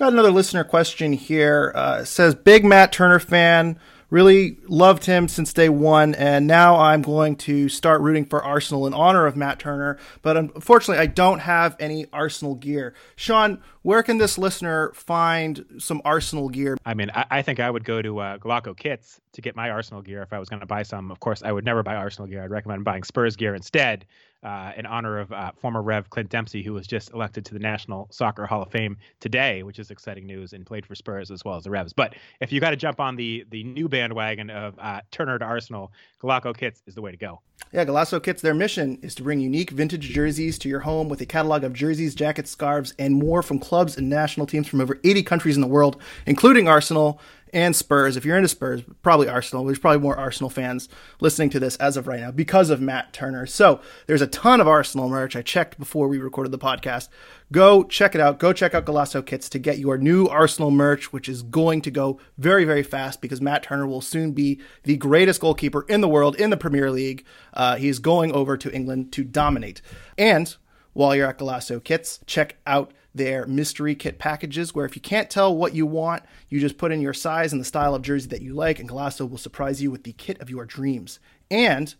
[0.00, 1.72] Got another listener question here.
[1.74, 3.78] Uh, says big Matt Turner fan.
[4.08, 8.86] Really loved him since day one, and now I'm going to start rooting for Arsenal
[8.86, 9.98] in honor of Matt Turner.
[10.22, 12.94] But unfortunately, I don't have any Arsenal gear.
[13.16, 16.78] Sean, where can this listener find some Arsenal gear?
[16.86, 19.68] I mean, I, I think I would go to uh, Golaco Kits to get my
[19.68, 21.10] Arsenal gear if I was going to buy some.
[21.10, 22.42] Of course, I would never buy Arsenal gear.
[22.42, 24.06] I'd recommend buying Spurs gear instead
[24.42, 27.60] uh, in honor of uh, former Rev Clint Dempsey, who was just elected to the
[27.60, 31.44] National Soccer Hall of Fame today, which is exciting news, and played for Spurs as
[31.44, 31.92] well as the Revs.
[31.92, 35.44] But if you got to jump on the the new bandwagon of uh, Turner to
[35.44, 37.40] Arsenal, Golaco Kits is the way to go.
[37.72, 41.20] Yeah, Golaco Kits, their mission is to bring unique vintage jerseys to your home with
[41.20, 44.98] a catalog of jerseys, jackets, scarves, and more from clubs and national teams from over
[45.04, 47.20] 80 countries in the world, including Arsenal
[47.52, 48.16] and Spurs.
[48.16, 49.64] If you're into Spurs, probably Arsenal.
[49.64, 50.88] There's probably more Arsenal fans
[51.20, 53.46] listening to this as of right now because of Matt Turner.
[53.46, 55.36] So there's a ton of Arsenal merch.
[55.36, 57.08] I checked before we recorded the podcast.
[57.52, 58.38] Go check it out.
[58.38, 61.90] Go check out Golaco Kits to get your new Arsenal merch, which is going to
[61.90, 66.08] go very, very fast because Matt Turner will soon be the greatest goalkeeper in the
[66.08, 67.24] world in the Premier League.
[67.52, 69.82] Uh, he's going over to England to dominate.
[70.16, 70.54] And
[70.92, 75.30] while you're at Golaco Kits, check out their mystery kit packages where if you can't
[75.30, 78.28] tell what you want, you just put in your size and the style of jersey
[78.28, 81.18] that you like, and Golaco will surprise you with the kit of your dreams.
[81.50, 81.94] And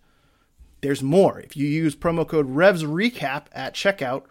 [0.81, 1.41] there's more.
[1.41, 4.25] If you use promo code REVSRECAP at checkout,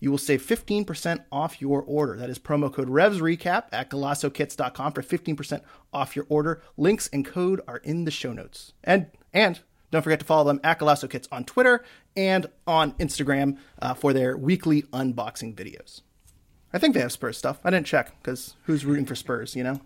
[0.00, 2.16] you will save 15% off your order.
[2.16, 5.60] That is promo code REVSRECAP at GolacoKits.com for 15%
[5.92, 6.62] off your order.
[6.76, 8.72] Links and code are in the show notes.
[8.82, 9.60] And and
[9.92, 11.84] don't forget to follow them at Golaco Kits on Twitter
[12.16, 16.00] and on Instagram uh, for their weekly unboxing videos.
[16.72, 17.58] I think they have Spurs stuff.
[17.64, 19.80] I didn't check because who's rooting for Spurs, you know?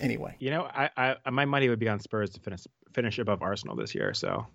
[0.00, 0.34] Anyway.
[0.38, 3.76] You know, I, I my money would be on Spurs to finish finish above Arsenal
[3.76, 4.46] this year, so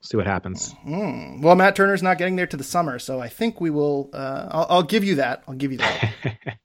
[0.00, 0.74] see what happens.
[0.86, 1.42] Mm.
[1.42, 4.10] Well, Matt Turner's not getting there to the summer, so I think we will.
[4.12, 5.42] Uh, I'll, I'll give you that.
[5.48, 6.12] I'll give you that.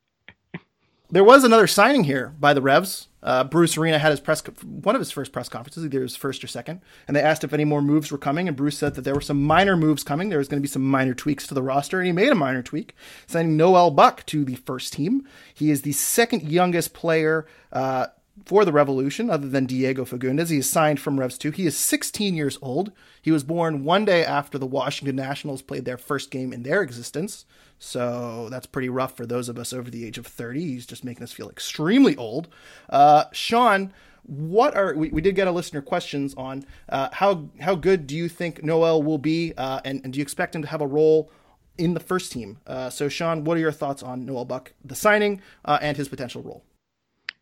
[1.10, 3.08] there was another signing here by the Revs.
[3.24, 6.44] Uh, Bruce Arena had his press one of his first press conferences, either his first
[6.44, 8.48] or second, and they asked if any more moves were coming.
[8.48, 10.30] And Bruce said that there were some minor moves coming.
[10.30, 12.36] There was going to be some minor tweaks to the roster, and he made a
[12.36, 15.28] minor tweak, signing Noel Buck to the first team.
[15.54, 18.08] He is the second youngest player uh,
[18.46, 20.50] for the Revolution, other than Diego Fagundes.
[20.50, 21.52] He is signed from Revs 2.
[21.52, 22.92] He is 16 years old.
[23.22, 26.82] He was born one day after the Washington Nationals played their first game in their
[26.82, 27.46] existence.
[27.80, 30.62] So that's pretty rough for those of us over the age of 30.
[30.62, 32.48] He's just making us feel extremely old.
[32.90, 37.76] Uh, Sean, what are we, we did get a listener questions on uh, how how
[37.76, 40.68] good do you think Noel will be, uh, and, and do you expect him to
[40.68, 41.32] have a role
[41.78, 42.58] in the first team?
[42.68, 46.10] Uh, so, Sean, what are your thoughts on Noel Buck, the signing, uh, and his
[46.10, 46.64] potential role?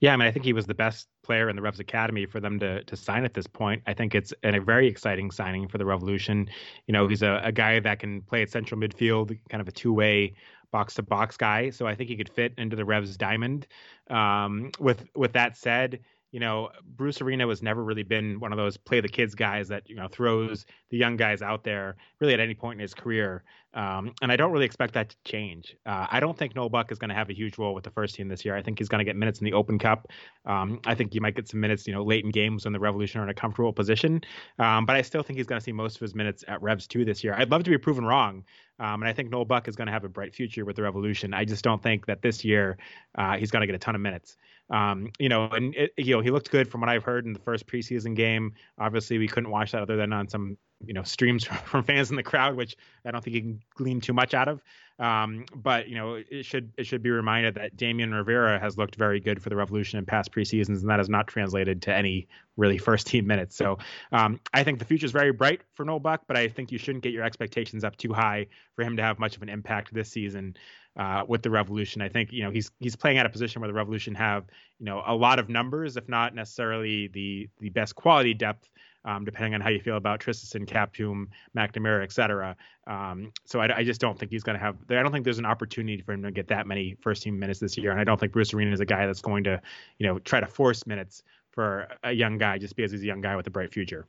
[0.06, 2.40] Yeah, I mean, I think he was the best player in the Revs Academy for
[2.40, 3.82] them to to sign at this point.
[3.88, 6.48] I think it's a very exciting signing for the Revolution.
[6.86, 9.72] You know, he's a, a guy that can play at central midfield, kind of a
[9.72, 10.36] two way
[10.70, 11.72] box to box guy.
[11.72, 13.66] So I think he could fit into the Revs diamond.
[14.12, 16.02] Um, with with that said,
[16.36, 19.70] you know, Bruce Arena has never really been one of those play the kids guys
[19.70, 22.94] that, you know, throws the young guys out there really at any point in his
[22.94, 23.46] career.
[23.74, 25.78] Um, and I don't really expect that to change.
[25.86, 27.90] Uh, I don't think Noel Buck is going to have a huge role with the
[27.90, 28.54] first team this year.
[28.54, 30.10] I think he's going to get minutes in the Open Cup.
[30.46, 32.80] Um, I think he might get some minutes, you know, late in games when the
[32.82, 34.20] Revolution are in a comfortable position.
[34.60, 36.86] Um, but I still think he's going to see most of his minutes at Revs
[36.86, 37.34] 2 this year.
[37.34, 38.44] I'd love to be proven wrong.
[38.80, 40.84] Um, and I think Noel Buck is going to have a bright future with the
[40.84, 41.34] Revolution.
[41.34, 42.78] I just don't think that this year
[43.18, 44.38] uh, he's going to get a ton of minutes.
[44.70, 47.34] Um, you know, and it, you know he looked good from what I've heard in
[47.34, 48.54] the first preseason game.
[48.80, 52.16] Obviously, we couldn't watch that other than on some you know streams from fans in
[52.16, 54.62] the crowd, which I don't think you can glean too much out of.
[54.98, 58.96] Um, but you know, it should it should be reminded that Damian Rivera has looked
[58.96, 62.28] very good for the Revolution in past preseasons, and that has not translated to any
[62.56, 63.58] really first team minutes.
[63.58, 63.78] So
[64.14, 66.78] um, I think the future is very bright for Noel Buck, but I think you
[66.78, 69.94] shouldn't get your expectations up too high for him to have much of an impact
[69.94, 70.56] this season
[70.96, 72.02] uh, with the Revolution.
[72.02, 74.46] I think you know he's he's playing at a position where the Revolution have
[74.80, 78.70] you know a lot of numbers, if not necessarily the the best quality depth.
[79.06, 82.56] Um, depending on how you feel about Traustason, Kaptoum, McNamara, et cetera.
[82.88, 84.78] Um, so I, I, just don't think he's going to have.
[84.90, 87.60] I don't think there's an opportunity for him to get that many first team minutes
[87.60, 89.62] this year, and I don't think Bruce Arena is a guy that's going to,
[90.00, 93.22] you know, try to force minutes for a young guy just because he's a young
[93.22, 94.08] guy with a bright future.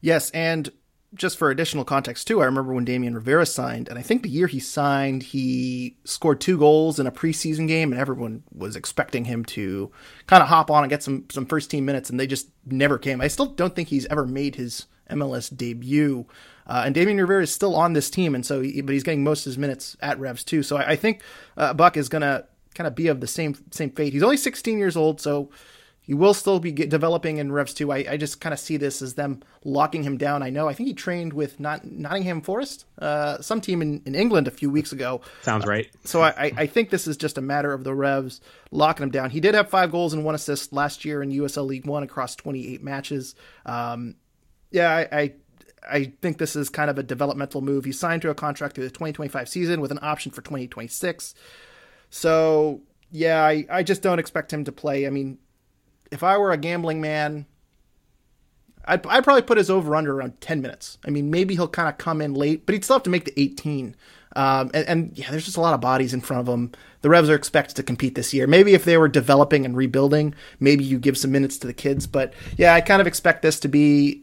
[0.00, 0.68] Yes, and
[1.14, 4.30] just for additional context too, I remember when Damian Rivera signed, and I think the
[4.30, 9.26] year he signed, he scored two goals in a preseason game, and everyone was expecting
[9.26, 9.90] him to
[10.26, 12.98] kind of hop on and get some some first team minutes, and they just never
[12.98, 13.20] came.
[13.20, 16.26] I still don't think he's ever made his MLS debut,
[16.66, 19.24] uh, and Damian Rivera is still on this team, and so he, but he's getting
[19.24, 20.62] most of his minutes at Revs too.
[20.62, 21.22] So I, I think
[21.56, 22.44] uh, Buck is gonna
[22.74, 24.14] kind of be of the same same fate.
[24.14, 25.50] He's only 16 years old, so
[26.04, 27.92] he will still be developing in Revs 2.
[27.92, 30.42] I, I just kind of see this as them locking him down.
[30.42, 30.68] I know.
[30.68, 34.50] I think he trained with not, Nottingham Forest, uh, some team in, in England a
[34.50, 35.20] few weeks ago.
[35.42, 35.86] Sounds right.
[35.86, 38.40] Uh, so I, I think this is just a matter of the Revs
[38.72, 39.30] locking him down.
[39.30, 42.34] He did have five goals and one assist last year in USL League One across
[42.34, 43.36] 28 matches.
[43.64, 44.16] Um,
[44.72, 45.32] yeah, I, I
[45.88, 47.84] I think this is kind of a developmental move.
[47.84, 51.34] He signed to a contract through the 2025 season with an option for 2026.
[52.08, 55.06] So, yeah, I, I just don't expect him to play.
[55.06, 55.38] I mean,
[56.12, 57.46] if I were a gambling man,
[58.84, 60.98] I'd, I'd probably put his over under around 10 minutes.
[61.06, 63.24] I mean, maybe he'll kind of come in late, but he'd still have to make
[63.24, 63.96] the 18.
[64.34, 66.72] Um, and, and, yeah, there's just a lot of bodies in front of him.
[67.02, 68.46] The Revs are expected to compete this year.
[68.46, 72.06] Maybe if they were developing and rebuilding, maybe you give some minutes to the kids.
[72.06, 74.22] But yeah, I kind of expect this to be.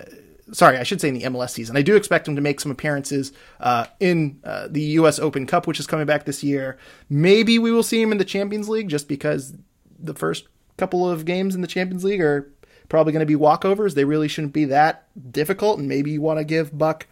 [0.52, 1.78] Sorry, I should say in the MLS season.
[1.78, 5.20] I do expect him to make some appearances uh, in uh, the U.S.
[5.20, 6.80] Open Cup, which is coming back this year.
[7.08, 9.54] Maybe we will see him in the Champions League just because
[10.00, 10.48] the first
[10.80, 12.52] couple of games in the Champions League are
[12.88, 13.94] probably going to be walkovers.
[13.94, 17.08] They really shouldn't be that difficult, and maybe you want to give Buck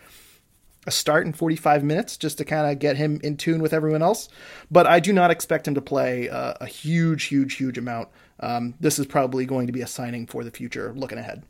[0.87, 4.01] a start in 45 minutes just to kind of get him in tune with everyone
[4.01, 4.29] else.
[4.71, 8.07] But I do not expect him to play uh, a huge, huge, huge amount.
[8.39, 11.43] Um, this is probably going to be a signing for the future looking ahead.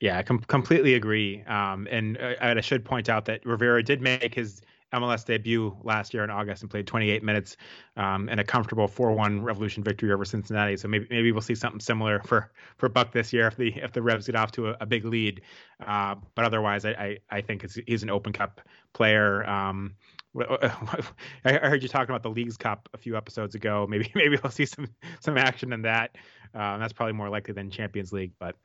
[0.00, 1.42] Yeah, I com- completely agree.
[1.44, 4.60] Um, and uh, I should point out that Rivera did make his
[4.96, 7.56] MLS debut last year in August and played 28 minutes
[7.96, 10.76] um, in a comfortable 4-1 Revolution victory over Cincinnati.
[10.76, 13.92] So maybe maybe we'll see something similar for for Buck this year if the if
[13.92, 15.42] the Revs get off to a, a big lead.
[15.84, 18.60] Uh, but otherwise, I I, I think he's an Open Cup
[18.92, 19.48] player.
[19.48, 19.94] Um,
[21.44, 23.86] I heard you talking about the Leagues Cup a few episodes ago.
[23.88, 24.88] Maybe maybe we'll see some
[25.20, 26.16] some action in that.
[26.54, 28.56] Uh, that's probably more likely than Champions League, but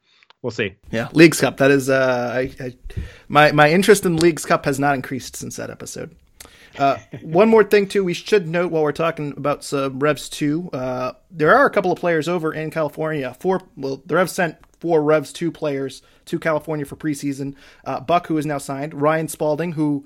[0.42, 0.76] we'll see.
[0.92, 1.58] Yeah, Leagues Cup.
[1.58, 2.76] That is, uh, I, I,
[3.28, 6.16] my my interest in Leagues Cup has not increased since that episode.
[6.78, 10.70] Uh, one more thing too, we should note while we're talking about some Revs two,
[10.72, 13.36] uh, there are a couple of players over in California.
[13.40, 17.56] Four, well, the Revs sent four Revs two players to California for preseason.
[17.86, 20.06] Uh, Buck, who is now signed, Ryan Spaulding, who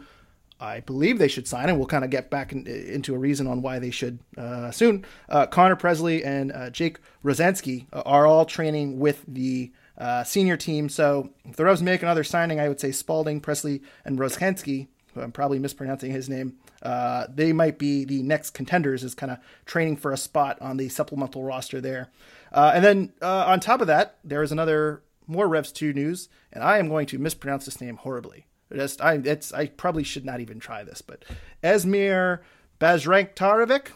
[0.59, 3.45] I believe they should sign, and we'll kind of get back in, into a reason
[3.45, 5.05] on why they should uh, soon.
[5.29, 9.71] Uh, Connor Presley and uh, Jake Rozhansky are all training with the
[10.25, 10.89] senior team.
[10.89, 14.94] So if the Revs make another signing, I would say Spaulding, Presley, and Rozhansky, who
[15.17, 19.39] I'm probably mispronouncing his name, uh, they might be the next contenders as kind of
[19.65, 22.09] training for a spot on the supplemental roster there.
[22.51, 26.63] Uh, and then on top of that, there is another more Revs 2 news, and
[26.63, 28.45] I am going to mispronounce this name horribly.
[28.73, 31.23] Just I it's I probably should not even try this, but
[31.63, 32.39] Esmir
[32.79, 33.89] Bazranktarovic.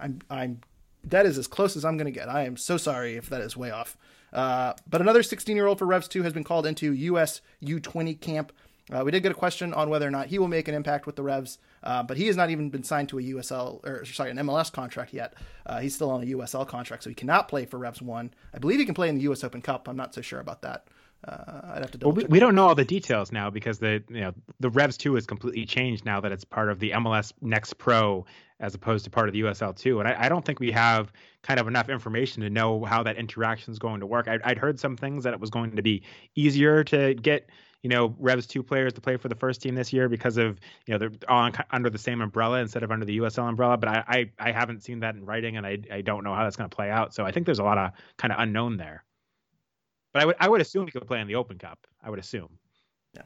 [0.00, 0.60] I'm I'm
[1.04, 2.28] that is as close as I'm going to get.
[2.28, 3.96] I am so sorry if that is way off.
[4.32, 8.20] Uh, but another 16 year old for Revs 2 has been called into US U20
[8.20, 8.52] camp.
[8.92, 11.06] Uh, we did get a question on whether or not he will make an impact
[11.06, 14.04] with the Revs, uh, but he has not even been signed to a USL or
[14.04, 15.34] sorry an MLS contract yet.
[15.64, 18.32] Uh, he's still on a USL contract, so he cannot play for Revs One.
[18.52, 19.88] I believe he can play in the US Open Cup.
[19.88, 20.86] I'm not so sure about that.
[21.26, 24.02] Uh, I'd have to well, we, we, don't know all the details now because the
[24.10, 27.32] you know the Revs two is completely changed now that it's part of the MLS
[27.40, 28.26] Next Pro
[28.60, 31.10] as opposed to part of the USL two, and I, I don't think we have
[31.42, 34.28] kind of enough information to know how that interaction is going to work.
[34.28, 36.02] I, I'd heard some things that it was going to be
[36.34, 37.48] easier to get
[37.84, 40.58] you know Revs two players to play for the first team this year because of
[40.86, 43.76] you know they're all under the same umbrella instead of under the USL umbrella.
[43.76, 46.44] But I I, I haven't seen that in writing, and I I don't know how
[46.44, 47.14] that's going to play out.
[47.14, 49.04] So I think there's a lot of kind of unknown there.
[50.14, 51.86] But I would I would assume he could play in the Open Cup.
[52.02, 52.58] I would assume.
[53.14, 53.22] Yeah.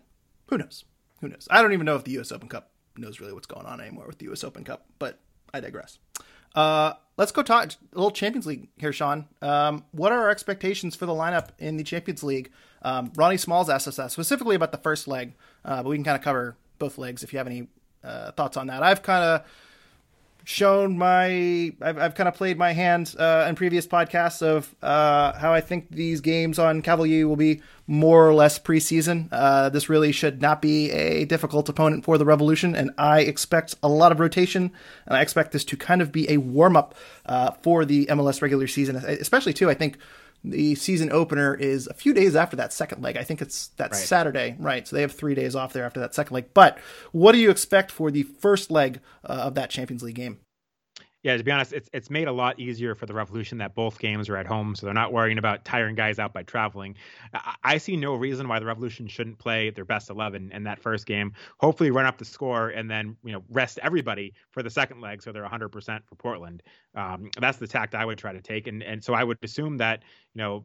[0.46, 0.84] Who knows?
[1.20, 1.46] Who knows?
[1.48, 2.32] I don't even know if the U.S.
[2.32, 4.42] Open Cup knows really what's going on anymore with the U.S.
[4.42, 4.86] Open Cup.
[4.98, 5.20] But
[5.54, 6.00] I digress.
[6.56, 9.28] Uh, let's go talk a little Champions League here, Sean.
[9.40, 12.50] Um, what are our expectations for the lineup in the Champions League?
[12.82, 16.04] Um, Ronnie Smalls asked us that specifically about the first leg, uh, but we can
[16.04, 17.68] kind of cover both legs if you have any
[18.04, 18.82] uh, thoughts on that.
[18.82, 19.44] I've kind of
[20.48, 21.26] shown my
[21.82, 25.60] I've, I've kind of played my hand uh, in previous podcasts of uh, how I
[25.60, 29.28] think these games on Cavalier will be more or less preseason.
[29.30, 33.74] Uh, this really should not be a difficult opponent for the Revolution, and I expect
[33.82, 34.72] a lot of rotation,
[35.04, 36.94] and I expect this to kind of be a warm up
[37.26, 39.68] uh, for the MLS regular season, especially too.
[39.68, 39.98] I think
[40.44, 43.16] the season opener is a few days after that second leg.
[43.16, 43.96] I think it's that right.
[43.96, 44.86] Saturday, right?
[44.86, 46.46] So they have three days off there after that second leg.
[46.54, 46.78] But
[47.12, 50.38] what do you expect for the first leg uh, of that Champions League game?
[51.24, 53.98] Yeah, to be honest, it's it's made a lot easier for the Revolution that both
[53.98, 56.94] games are at home, so they're not worrying about tiring guys out by traveling.
[57.34, 60.78] I, I see no reason why the Revolution shouldn't play their best eleven in that
[60.78, 61.32] first game.
[61.58, 65.20] Hopefully, run up the score and then you know rest everybody for the second leg,
[65.20, 66.62] so they're 100 percent for Portland.
[66.94, 69.76] Um, that's the tact I would try to take, and and so I would assume
[69.78, 70.04] that
[70.34, 70.64] you know,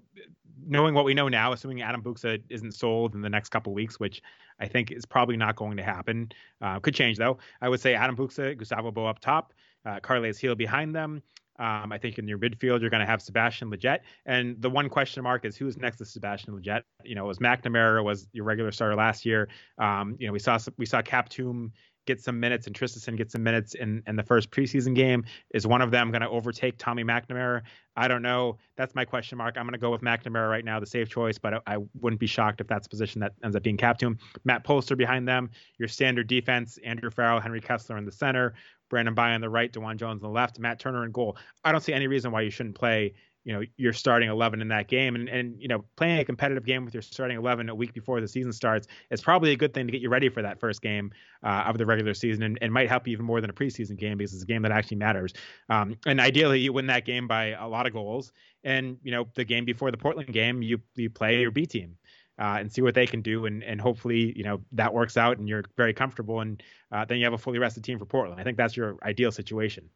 [0.68, 4.00] knowing what we know now, assuming Adam Buksa isn't sold in the next couple weeks,
[4.00, 4.22] which
[4.60, 7.40] I think is probably not going to happen, uh, could change though.
[7.60, 9.52] I would say Adam Buksa, Gustavo Bou up top
[9.86, 11.22] uh, Carles Gil behind them.
[11.60, 14.90] Um, I think in your midfield you're going to have Sebastian Lletget, and the one
[14.90, 16.82] question mark is who's next to Sebastian Lletget.
[17.04, 19.50] You know, was McNamara was your regular starter last year.
[19.78, 21.72] Um, you know, we saw we saw Kaptoum
[22.06, 25.24] get some minutes and Traustason get some minutes in, in the first preseason game.
[25.54, 27.62] Is one of them going to overtake Tommy McNamara?
[27.96, 28.58] I don't know.
[28.76, 29.56] That's my question mark.
[29.58, 32.20] I'm going to go with McNamara right now, the safe choice, but I, I wouldn't
[32.20, 34.18] be shocked if that's a position that ends up being Kaptoum.
[34.44, 38.54] Matt Polster behind them, your standard defense, Andrew Farrell, Henry Kessler in the center,
[38.94, 41.36] Brandon Bye on the right, DeJuan Jones on the left, Matt Turner in goal.
[41.64, 44.68] I don't see any reason why you shouldn't play, you know, your starting 11 in
[44.68, 45.16] that game.
[45.16, 48.22] And, and you know, playing a competitive game with your starting 11 a week before
[48.22, 50.84] the season starts is probably a good thing to get you ready for that first
[50.84, 53.54] game uh, of the regular season and, and might help you even more than a
[53.54, 55.34] preseason game because it's a game that actually matters.
[55.70, 58.32] Um, and ideally, you win that game by a lot of goals.
[58.64, 61.98] And, you know, the game before the Portland game, you, you play your B team
[62.40, 63.46] uh, and see what they can do.
[63.46, 66.42] And, and hopefully, you know, that works out and you're very comfortable.
[66.42, 68.40] And uh, then you have a fully rested team for Portland.
[68.40, 69.90] I think that's your ideal situation.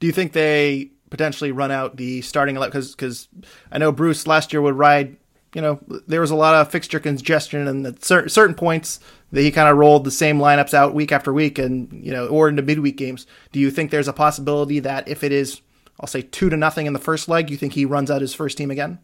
[0.00, 2.70] Do you think they potentially run out the starting eleven?
[2.70, 3.28] Because because
[3.70, 5.16] I know Bruce last year would ride.
[5.54, 9.00] You know, there was a lot of fixture congestion, and at certain certain points
[9.32, 12.26] that he kind of rolled the same lineups out week after week, and you know,
[12.26, 13.26] or into midweek games.
[13.52, 15.60] Do you think there's a possibility that if it is,
[16.00, 18.34] I'll say two to nothing in the first leg, you think he runs out his
[18.34, 18.98] first team again?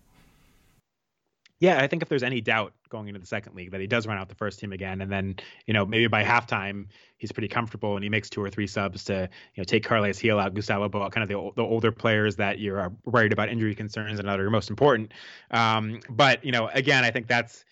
[1.62, 4.04] Yeah, I think if there's any doubt going into the second league that he does
[4.04, 6.86] run out the first team again, and then you know maybe by halftime
[7.18, 10.18] he's pretty comfortable and he makes two or three subs to you know take Carles
[10.18, 13.76] Gil out, Gustavo Bou, kind of the, the older players that you're worried about injury
[13.76, 15.12] concerns and are most important.
[15.52, 17.64] Um, but you know, again, I think that's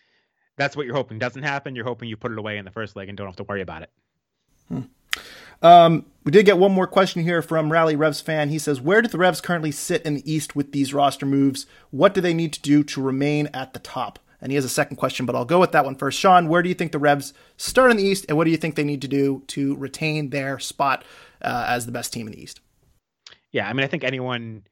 [0.57, 1.75] that's what you're hoping doesn't happen.
[1.75, 3.61] You're hoping you put it away in the first leg and don't have to worry
[3.61, 3.91] about it.
[4.69, 4.83] Hmm.
[5.63, 8.51] Um, we did get one more question here from Rally Revs fan.
[8.51, 11.67] He says, "Where do the Revs currently sit in the East with these roster moves?
[11.91, 14.71] What do they need to do to remain at the top?" And he has a
[14.71, 16.19] second question, but I'll go with that one first.
[16.19, 18.57] Sean, where do you think the Revs start in the East, and what do you
[18.57, 21.05] think they need to do to retain their spot
[21.43, 22.61] uh, as the best team in the East?
[23.53, 24.63] Yeah, I mean, I think anyone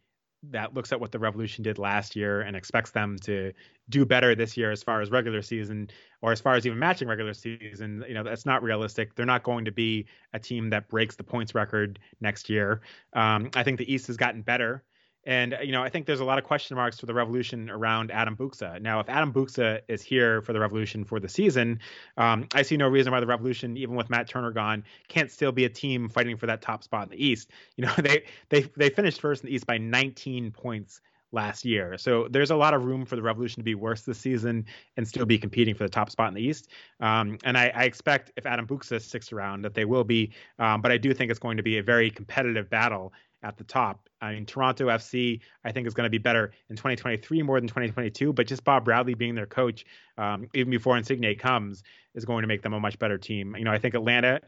[0.44, 3.53] that looks at what the Revolution did last year and expects them to
[3.88, 5.88] do better this year as far as regular season
[6.23, 9.15] or as far as even matching regular season, you know, that's not realistic.
[9.15, 12.83] They're not going to be a team that breaks the points record next year.
[13.15, 14.85] Um, I think the East has gotten better
[15.25, 18.10] and you know, I think there's a lot of question marks for the Revolution around
[18.10, 18.81] Adam Buksa.
[18.81, 21.81] Now, if Adam Buksa is here for the Revolution for the season,
[22.16, 25.52] um, I see no reason why the Revolution, even with Matt Turner gone, can't still
[25.52, 27.50] be a team fighting for that top spot in the East.
[27.77, 31.00] You know, they they they finished first in the East by 19 points
[31.33, 31.98] last year.
[31.98, 34.64] So there's a lot of room for the Revolution to be worse this season
[34.96, 36.69] and still be competing for the top spot in the East.
[37.00, 40.33] Um, and I, I, expect if Adam Buksa sticks around that they will be.
[40.58, 43.12] Um, but I do think it's going to be a very competitive battle
[43.43, 44.09] at the top.
[44.21, 47.69] I mean, Toronto FC, I think, is going to be better in 2023 more than
[47.69, 48.33] 2022.
[48.33, 49.85] But just Bob Bradley being their coach,
[50.17, 51.85] um, even before Insigne comes,
[52.15, 53.55] is going to make them a much better team.
[53.57, 54.41] You know, I think Atlanta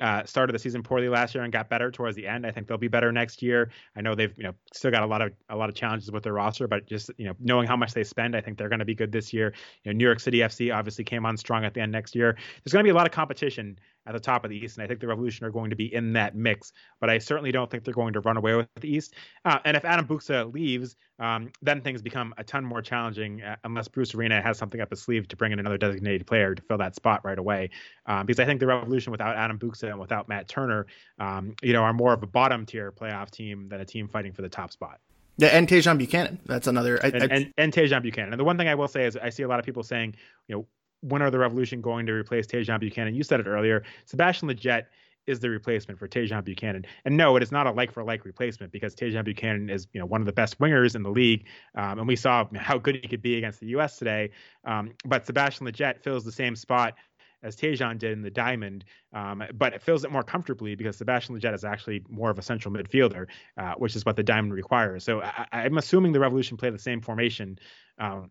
[0.00, 2.46] uh, started the season poorly last year and got better towards the end.
[2.46, 3.70] I think they'll be better next year.
[3.94, 6.22] I know they've you know still got a lot of a lot of challenges with
[6.22, 8.78] their roster, but just you know knowing how much they spend, I think they're going
[8.78, 9.52] to be good this year.
[9.84, 12.36] You know, New York City FC obviously came on strong at the end next year.
[12.64, 13.78] There's going to be a lot of competition
[14.08, 15.94] at the top of the East, and I think the Revolution are going to be
[15.94, 16.72] in that mix.
[16.98, 19.14] But I certainly don't think they're going to run away with the East.
[19.44, 23.56] Uh, and if Adam Buksa leaves, um, then things become a ton more challenging uh,
[23.64, 26.62] unless Bruce Arena has something up his sleeve to bring in another designated player to
[26.62, 27.68] fill that spot right away.
[28.06, 30.86] Um, because I think the Revolution without Adam Buksa and without Matt Turner,
[31.18, 34.32] um, you know, are more of a bottom tier playoff team than a team fighting
[34.32, 35.00] for the top spot.
[35.36, 36.40] Yeah, and Tajon Buchanan.
[36.46, 36.98] That's another.
[37.02, 38.32] I, and, I, and, and Tajon Buchanan.
[38.32, 40.16] And the one thing I will say is I see a lot of people saying,
[40.48, 40.66] you know,
[41.00, 43.14] when are the Revolution going to replace Tajon Buchanan?
[43.14, 43.84] You said it earlier.
[44.06, 44.84] Sebastian Lletget
[45.28, 46.86] is the replacement for Tajon Buchanan.
[47.04, 50.00] And no, it is not a like for like replacement because Tajon Buchanan is you
[50.00, 52.96] know one of the best wingers in the league, um, and we saw how good
[52.96, 53.98] he could be against the U.S.
[53.98, 54.30] today.
[54.64, 56.94] Um, but Sebastian Lletget fills the same spot
[57.42, 61.38] as Tajon did in the diamond, um, but it fills it more comfortably because Sebastian
[61.38, 63.26] Lletget is actually more of a central midfielder,
[63.56, 65.04] uh, which is what the diamond requires.
[65.04, 67.58] So I, am assuming the Revolution play the same formation
[67.98, 68.30] um,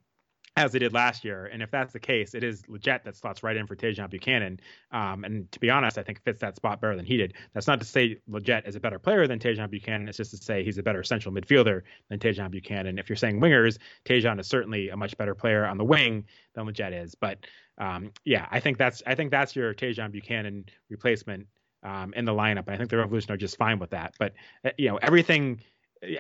[0.58, 1.46] as they did last year.
[1.46, 4.60] And if that's the case, it is Lletget that slots right in for Tajon Buchanan.
[4.92, 7.36] Um, and to be honest, I think fits that spot better than he did.
[7.54, 10.10] That's not to say Lletget is a better player than Tajon Buchanan.
[10.10, 12.98] It's just to say he's a better central midfielder than Tajon Buchanan.
[12.98, 16.66] If you're saying wingers, Tajon is certainly a much better player on the wing than
[16.66, 17.14] Lletget is.
[17.14, 17.38] But
[17.78, 21.46] um, yeah, I think that's I think that's your Tajon Buchanan replacement
[21.84, 22.66] um, in the lineup.
[22.66, 24.16] And I think the Revolution are just fine with that.
[24.18, 24.34] But
[24.66, 25.62] uh, you know everything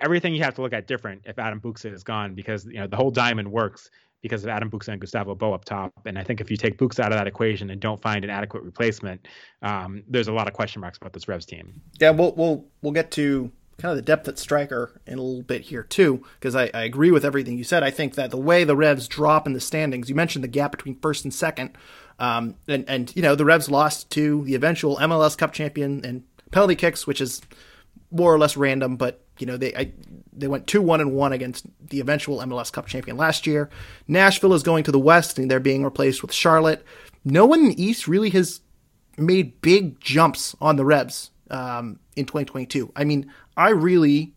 [0.01, 2.87] everything you have to look at different if Adam Buksa is gone because you know
[2.87, 3.89] the whole diamond works
[4.21, 5.93] because of Adam Buksa and Gustavo Bou up top.
[6.05, 8.29] And I think if you take Buksa out of that equation and don't find an
[8.29, 9.27] adequate replacement,
[9.61, 11.81] um, there's a lot of question marks about this Revs team.
[11.99, 15.43] Yeah, we'll we'll we'll get to kind of the depth at striker in a little
[15.43, 17.83] bit here too, because I, I agree with everything you said.
[17.83, 20.71] I think that the way the Revs drop in the standings, you mentioned the gap
[20.71, 21.77] between first and second,
[22.19, 26.23] um, and and you know the Revs lost to the eventual MLS Cup champion and
[26.51, 27.41] penalty kicks, which is
[28.09, 29.91] more or less random, but you know they I,
[30.33, 33.69] they went two one and one against the eventual MLS Cup champion last year.
[34.07, 36.85] Nashville is going to the West, and they're being replaced with Charlotte.
[37.25, 38.61] No one in the East really has
[39.17, 42.91] made big jumps on the Revs um, in 2022.
[42.95, 44.33] I mean, I really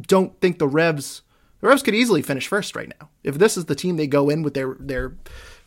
[0.00, 1.22] don't think the Revs
[1.60, 3.08] the Revs could easily finish first right now.
[3.24, 5.14] If this is the team they go in with their their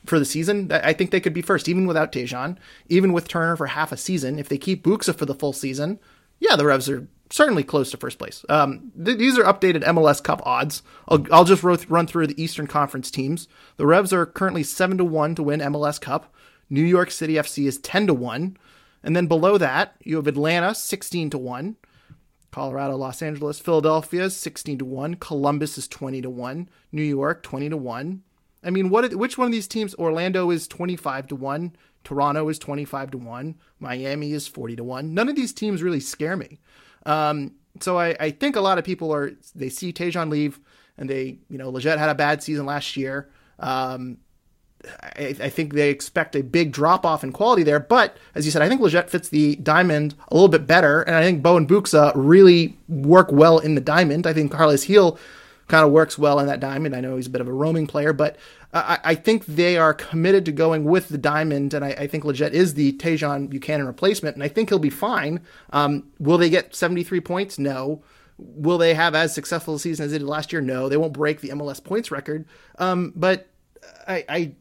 [0.06, 3.58] for the season, I think they could be first, even without Tajon, even with Turner
[3.58, 4.40] for half a season.
[4.40, 6.00] If they keep Buksa for the full season,
[6.40, 8.44] yeah, the Revs are certainly close to first place.
[8.50, 10.82] Um, th- these are updated MLS Cup odds.
[11.08, 13.48] I'll, I'll just run through the Eastern Conference teams.
[13.78, 16.34] The Revs are currently seven to one to win MLS Cup.
[16.70, 18.58] New York City FC is ten to one,
[19.04, 21.78] and then below that you have Atlanta sixteen to one.
[22.52, 27.44] Colorado, Los Angeles, Philadelphia is 16 to 1, Columbus is 20 to 1, New York
[27.44, 28.24] 20 to 1.
[28.64, 32.60] I mean, what which one of these teams Orlando is 25 to 1, Toronto is
[32.60, 35.14] 25 to 1, Miami is 40 to 1.
[35.14, 36.60] None of these teams really scare me.
[37.06, 40.60] Um, so I, I, think a lot of people are they see Tajon leave
[40.98, 43.30] and they you know Lletget had a bad season last year.
[43.60, 44.18] Um,
[45.04, 48.52] I, I, think they expect a big drop off in quality there, but as you
[48.52, 51.58] said, I think Lletget fits the diamond a little bit better, and I think Bou
[51.58, 54.26] and Buksa really work well in the diamond.
[54.26, 55.20] I think Carles Gil
[55.68, 56.96] kind of works well in that diamond.
[56.96, 58.38] I know he's a bit of a roaming player, but
[58.74, 62.24] I, I think they are committed to going with the diamond, and I, I think
[62.24, 65.42] Lletget is the Tajon Buchanan replacement, and I think he'll be fine.
[65.72, 67.58] Um, will they get 73 points?
[67.58, 68.04] No.
[68.38, 70.62] Will they have as successful a season as they did last year?
[70.62, 70.88] No.
[70.88, 72.46] They won't break the MLS points record.
[72.78, 73.50] Um, but
[74.08, 74.56] I, I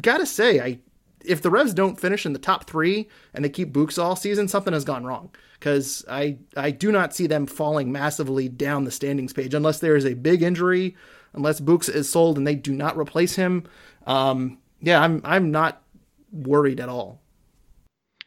[0.00, 0.78] gotta say, I
[1.24, 4.48] if the Revs don't finish in the top three and they keep Buksa all season,
[4.48, 5.30] something has gone wrong.
[5.58, 9.96] Because I I do not see them falling massively down the standings page unless there
[9.96, 10.94] is a big injury
[11.36, 13.64] unless Buksa is sold and they do not replace him.
[14.06, 15.82] Um, yeah, I'm I'm not
[16.32, 17.20] worried at all.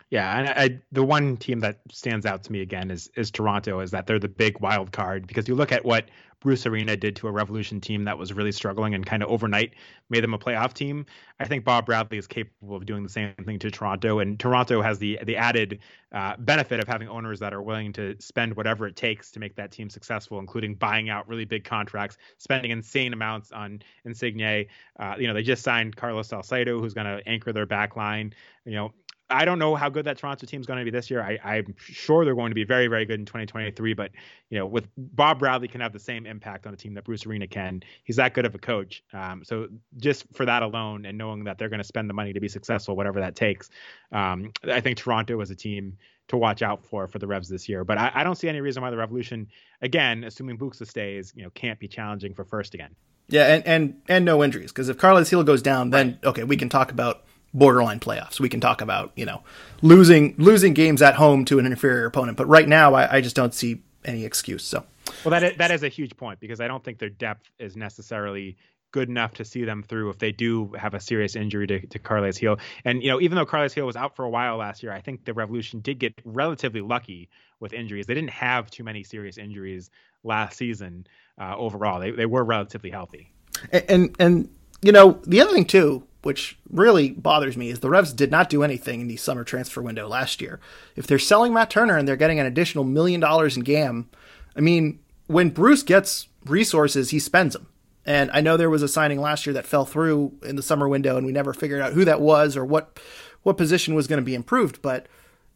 [0.10, 3.80] Yeah, and I, the one team that stands out to me again is is Toronto.
[3.80, 6.06] Is that they're the big wild card because you look at what
[6.42, 9.74] Bruce Arena did to a Revolution team that was really struggling and kind of overnight
[10.10, 11.06] made them a playoff team.
[11.40, 14.82] I think Bob Bradley is capable of doing the same thing to Toronto, and Toronto
[14.82, 15.80] has the the added
[16.12, 19.56] uh, benefit of having owners that are willing to spend whatever it takes to make
[19.56, 24.66] that team successful, including buying out really big contracts, spending insane amounts on Insigne.
[25.00, 28.34] Uh, you know, they just signed Carlos Salcedo, who's going to anchor their back line.
[28.66, 28.94] You know,
[29.30, 31.22] I don't know how good that Toronto team is going to be this year.
[31.22, 33.94] I, am sure they're going to be very, very good in 2023.
[33.94, 34.12] But
[34.50, 37.26] you know, with Bob Bradley can have the same impact on a team that Bruce
[37.26, 37.84] Arena can.
[38.04, 39.04] He's that good of a coach.
[39.14, 39.68] Um, so
[39.98, 42.48] just for that alone, and knowing that they're going to spend the money to be
[42.48, 43.70] successful, whatever that takes,
[44.12, 45.98] um, I think Toronto is a team
[46.30, 47.84] to watch out for for the Revs this year.
[47.84, 49.48] But I, I don't see any reason why the Revolution,
[49.82, 52.96] again, assuming Buksa stays, you know, can't be challenging for first again.
[53.30, 56.58] Yeah, and and and no injuries because if Carles Gil goes down, then okay, we
[56.58, 58.40] can talk about borderline playoffs.
[58.40, 59.44] We can talk about you know
[59.82, 63.36] losing losing games at home to an inferior opponent, but right now I, I just
[63.36, 64.64] don't see any excuse.
[64.64, 64.86] So
[65.24, 67.76] well, that is, that is a huge point because I don't think their depth is
[67.76, 68.58] necessarily
[68.92, 72.00] good enough to see them through if they do have a serious injury to, to
[72.00, 72.58] Carles Gil.
[72.86, 75.02] And, you know, even though Carles Gil was out for a while last year, I
[75.02, 77.30] think the Revolution did get relatively lucky
[77.60, 78.08] with injuries.
[78.08, 79.92] They didn't have too many serious injuries
[80.24, 81.06] last season
[81.40, 82.00] uh, overall.
[82.00, 83.32] They, they were relatively healthy.
[83.72, 84.50] And, and, and,
[84.82, 88.50] you know, the other thing too, which really bothers me is the Revs did not
[88.50, 90.60] do anything in the summer transfer window last year.
[90.96, 94.10] If they're selling Matt Turner and they're getting an additional million dollars in GAM,
[94.56, 97.68] I mean, when Bruce gets resources, he spends them.
[98.06, 100.88] And I know there was a signing last year that fell through in the summer
[100.88, 103.00] window, and we never figured out who that was or what
[103.44, 104.82] what position was going to be improved.
[104.82, 105.08] But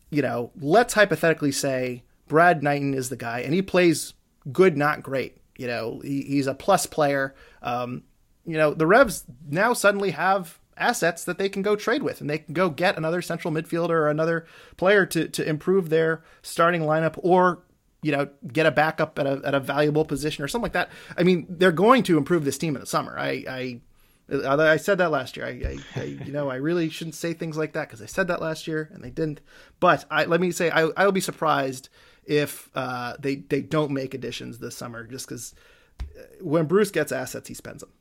[0.09, 4.13] you know, let's hypothetically say Brad Knighton is the guy, and he plays
[4.51, 5.37] good, not great.
[5.57, 7.33] You know, he, he's a plus player.
[7.61, 8.03] Um,
[8.45, 12.29] you know, the Revs now suddenly have assets that they can go trade with and
[12.29, 14.45] they can go get another central midfielder or another
[14.77, 17.61] player to, to improve their starting lineup or
[18.01, 20.89] you know get a backup at a, at a valuable position or something like that
[21.17, 23.81] i mean they're going to improve this team in the summer i i
[24.31, 25.45] I said that last year.
[25.45, 28.29] I, I, I, you know, I really shouldn't say things like that because I said
[28.29, 29.41] that last year and they didn't.
[29.81, 31.89] But I, let me say, I, I'll be surprised
[32.23, 35.53] if uh, they they don't make additions this summer, just because
[35.99, 37.91] uh, when Bruce gets assets, he spends them.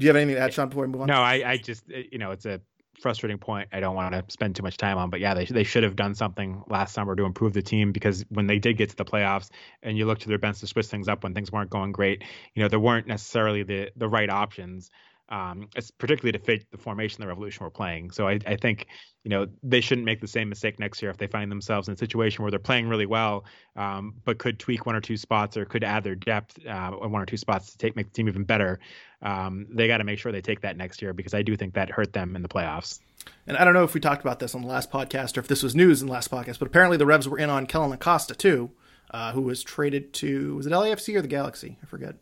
[0.00, 1.08] Do you have anything to add, Sean, before we move on?
[1.08, 2.62] No, I, I just, eh, you know, it's a
[3.00, 5.10] frustrating point I don't want to spend too much time on.
[5.10, 8.24] But yeah, they, they should have done something last summer to improve the team because
[8.30, 9.50] when they did get to the playoffs
[9.82, 12.22] and you look to their bench to switch things up when things weren't going great,
[12.54, 14.90] you know, there weren't necessarily the, the right options
[15.30, 18.10] um, it's particularly to fit the formation the Revolution were playing.
[18.10, 18.86] So I, I, think
[19.22, 21.94] you know they shouldn't make the same mistake next year if they find themselves in
[21.94, 23.44] a situation where they're playing really well,
[23.76, 27.22] um, but could tweak one or two spots or could add their depth uh, one
[27.22, 28.80] or two spots to take make the team even better.
[29.22, 31.74] Um, they got to make sure they take that next year because I do think
[31.74, 33.00] that hurt them in the playoffs.
[33.46, 35.46] And I don't know if we talked about this on the last podcast or if
[35.46, 37.92] this was news in the last podcast, but apparently the Revs were in on Kellyn
[37.92, 38.70] Acosta too,
[39.10, 41.78] uh, who was traded to was it LAFC or the Galaxy?
[41.82, 42.16] I forget.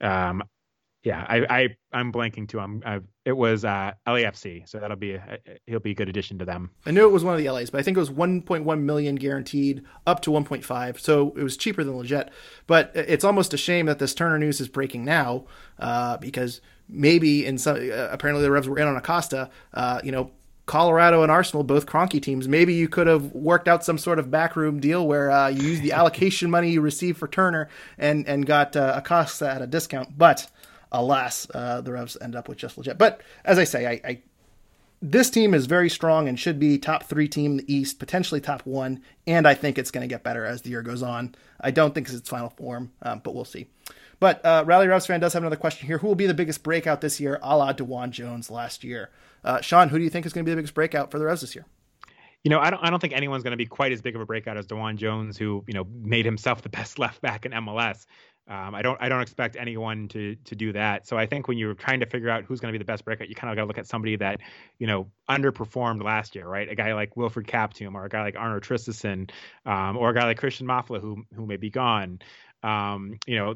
[0.00, 0.42] Um,
[1.02, 2.60] yeah, I, I I'm blanking too.
[2.60, 6.38] I'm I, it was uh, LAFC, so that'll be a, he'll be a good addition
[6.38, 6.70] to them.
[6.86, 9.16] I knew it was one of the LAs, but I think it was 1.1 million
[9.16, 12.30] guaranteed, up to 1.5, so it was cheaper than Lletget.
[12.66, 15.44] But it's almost a shame that this Turner news is breaking now,
[15.78, 19.50] uh, because maybe in some uh, apparently the Revs were in on Acosta.
[19.74, 20.30] Uh, you know,
[20.66, 24.30] Colorado and Arsenal, both Kroenke teams, maybe you could have worked out some sort of
[24.30, 28.46] backroom deal where uh, you used the allocation money you received for Turner and and
[28.46, 30.48] got uh, Acosta at a discount, but
[30.92, 32.98] alas, uh, the Revs end up with just Lletget.
[32.98, 34.22] But as I say, I, I,
[35.00, 38.40] this team is very strong and should be top three team in the East, potentially
[38.40, 39.02] top one.
[39.26, 41.34] And I think it's going to get better as the year goes on.
[41.60, 43.66] I don't think it's its final form, um, but we'll see.
[44.20, 45.98] But uh, Rally Revs fan does have another question here.
[45.98, 49.10] Who will be the biggest breakout this year, a la DeJuan Jones last year?
[49.42, 51.24] Uh, Sean, who do you think is going to be the biggest breakout for the
[51.24, 51.66] Revs this year?
[52.44, 54.20] you know, I don't I don't think anyone's going to be quite as big of
[54.20, 57.52] a breakout as DeJuan Jones, who you know made himself the best left back in
[57.52, 58.06] MLS.
[58.48, 61.06] Um, I don't I don't expect anyone to to do that.
[61.06, 63.04] So I think when you're trying to figure out who's going to be the best
[63.04, 64.40] breakout, you kind of got to look at somebody that
[64.78, 66.68] you know underperformed last year, right?
[66.68, 69.30] A guy like Wilfred Kaptoum or a guy like Arnold Traustason,
[69.64, 72.18] um, or a guy like Christian Mafla who who may be gone.
[72.62, 73.54] Um, you know,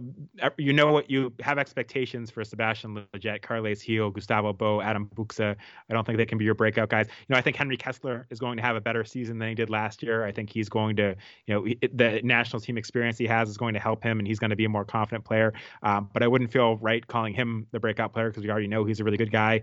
[0.57, 5.55] you know what you have expectations for Sebastian Lletget, Carles Gil, Gustavo Bou, Adam Buksa.
[5.89, 7.07] I don't think they can be your breakout guys.
[7.07, 9.55] You know, I think Henry Kessler is going to have a better season than he
[9.55, 10.25] did last year.
[10.25, 11.15] I think he's going to,
[11.47, 14.39] you know, the national team experience he has is going to help him, and he's
[14.39, 15.53] going to be a more confident player.
[15.83, 18.85] Um, but I wouldn't feel right calling him the breakout player because we already know
[18.85, 19.63] he's a really good guy,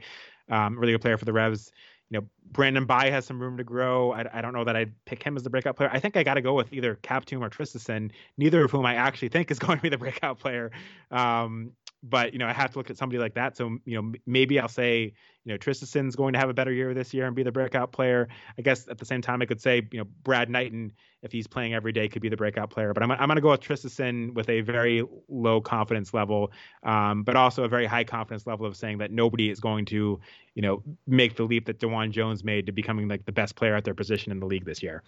[0.50, 1.72] um, really good player for the Revs
[2.14, 4.14] you know, Brandon Bye has some room to grow.
[4.14, 5.89] I, I don't know that I'd pick him as the breakout player.
[5.91, 8.95] I think I got to go with either Kaptoum or Traustason, neither of whom I
[8.95, 10.72] actually think is going to be the breakout player.
[11.12, 11.72] Um,
[12.04, 13.56] but you know I have to look at somebody like that.
[13.56, 15.14] So you know maybe I'll say
[15.45, 17.93] you know Traustason's going to have a better year this year and be the breakout
[17.93, 18.28] player.
[18.58, 20.91] I guess at the same time I could say you know Brad Knighton
[21.22, 22.93] if he's playing every day could be the breakout player.
[22.93, 26.51] But I'm I'm going to go with Traustason with a very low confidence level,
[26.84, 30.20] um, but also a very high confidence level of saying that nobody is going to
[30.56, 33.76] you know make the leap that DeJuan Jones made to becoming like the best player
[33.76, 35.04] at their position in the league this year.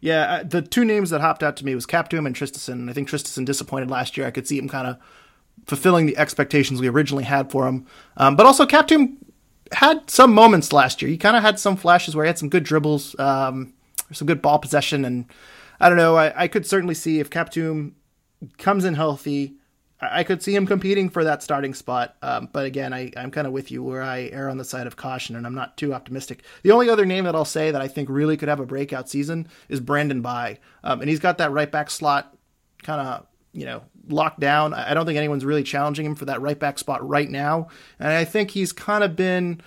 [0.00, 2.88] Yeah, uh, the two names that hopped out to me was Kaptoum and Traustason.
[2.88, 4.26] I think Traustason disappointed last year.
[4.26, 4.98] I could see him kind of
[5.66, 7.86] fulfilling the expectations we originally had for him.
[8.16, 9.16] Um, but also, Kaptoum
[9.72, 11.10] had some moments last year.
[11.10, 13.74] He kind of had some flashes where he had some good dribbles, um,
[14.12, 15.26] some good ball possession, and
[15.80, 16.16] I don't know.
[16.16, 17.92] I, I could certainly see if Kaptoum
[18.56, 19.58] comes in healthy,
[20.00, 22.16] I could see him competing for that starting spot.
[22.22, 24.86] Um, but again, I, I'm kind of with you where I err on the side
[24.86, 26.44] of caution and I'm not too optimistic.
[26.62, 29.08] The only other name that I'll say that I think really could have a breakout
[29.08, 30.58] season is Brandon Bye.
[30.84, 32.36] Um, and he's got that right back slot
[32.84, 34.74] kind of, you know, locked down.
[34.74, 37.68] I don't think anyone's really challenging him for that right back spot right now.
[37.98, 39.62] And I think he's kind of been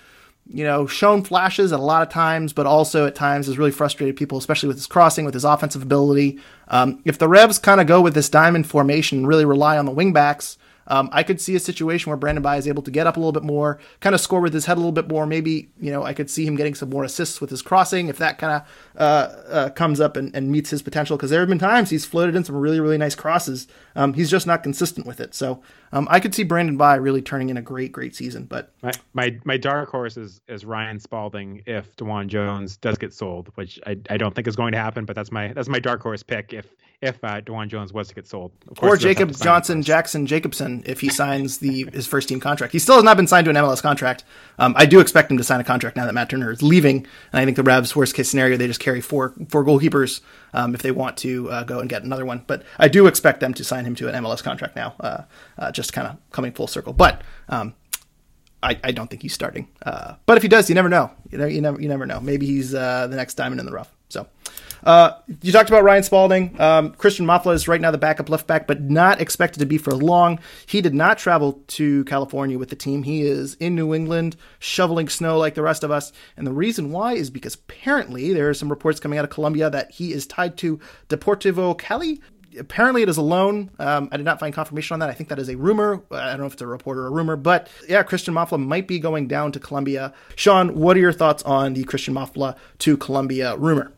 [0.46, 3.70] you know, shown flashes at a lot of times, but also at times has really
[3.70, 6.38] frustrated people, especially with his crossing, with his offensive ability.
[6.68, 9.86] Um, if the Revs kind of go with this diamond formation and really rely on
[9.86, 10.56] the wingbacks,
[10.86, 13.20] um, I could see a situation where Brandon Bye is able to get up a
[13.20, 15.26] little bit more, kind of score with his head a little bit more.
[15.26, 18.18] Maybe you know I could see him getting some more assists with his crossing if
[18.18, 21.16] that kind of uh, uh, comes up and, and, meets his potential.
[21.16, 23.68] Because there have been times he's floated in some really really nice crosses.
[23.94, 25.34] Um, he's just not consistent with it.
[25.34, 25.62] So
[25.92, 28.44] um, I could see Brandon Bye really turning in a great great season.
[28.44, 33.12] But my my, my dark horse is, is Ryan Spaulding if DeJuan Jones does get
[33.12, 35.04] sold, which I, I don't think is going to happen.
[35.04, 36.66] But that's my that's my dark horse pick if
[37.02, 38.52] if uh, DeJuan Jones was to get sold.
[38.80, 42.72] or Jacob Johnson Jackson Jacobson if he signs the his first team contract.
[42.72, 44.22] He still has not been signed to an MLS contract.
[44.58, 46.98] Um, I do expect him to sign a contract now that Matt Turner is leaving,
[47.32, 50.20] and I think the Revs worst case scenario they just carry four four goalkeepers
[50.54, 52.44] um, if they want to uh, go and get another one.
[52.46, 55.22] But I do expect them to sign him to an MLS contract now, uh,
[55.58, 56.92] uh, just kind of coming full circle.
[56.92, 57.74] But um,
[58.62, 59.68] I, I, don't think he's starting.
[59.84, 61.10] Uh, but if he does, you never know.
[61.30, 62.20] You know, you never you never know.
[62.20, 63.90] Maybe he's uh, the next diamond in the rough.
[64.82, 65.12] Uh,
[65.42, 66.60] you talked about Ryan Spaulding.
[66.60, 69.78] Um, Christian Mafla is right now the backup left back, but not expected to be
[69.78, 70.40] for long.
[70.66, 73.02] He did not travel to California with the team.
[73.02, 76.12] He is in New England shoveling snow like the rest of us.
[76.36, 79.70] And the reason why is because apparently there are some reports coming out of Colombia
[79.70, 82.20] that he is tied to Deportivo Cali.
[82.58, 83.70] Apparently, it is a loan.
[83.78, 85.08] Um, I did not find confirmation on that.
[85.08, 86.02] I think that is a rumor.
[86.10, 88.86] I don't know if it's a report or a rumor, but yeah, Christian Mafla might
[88.86, 90.12] be going down to Colombia.
[90.36, 93.94] Sean, what are your thoughts on the Christian Mafla to Colombia rumor?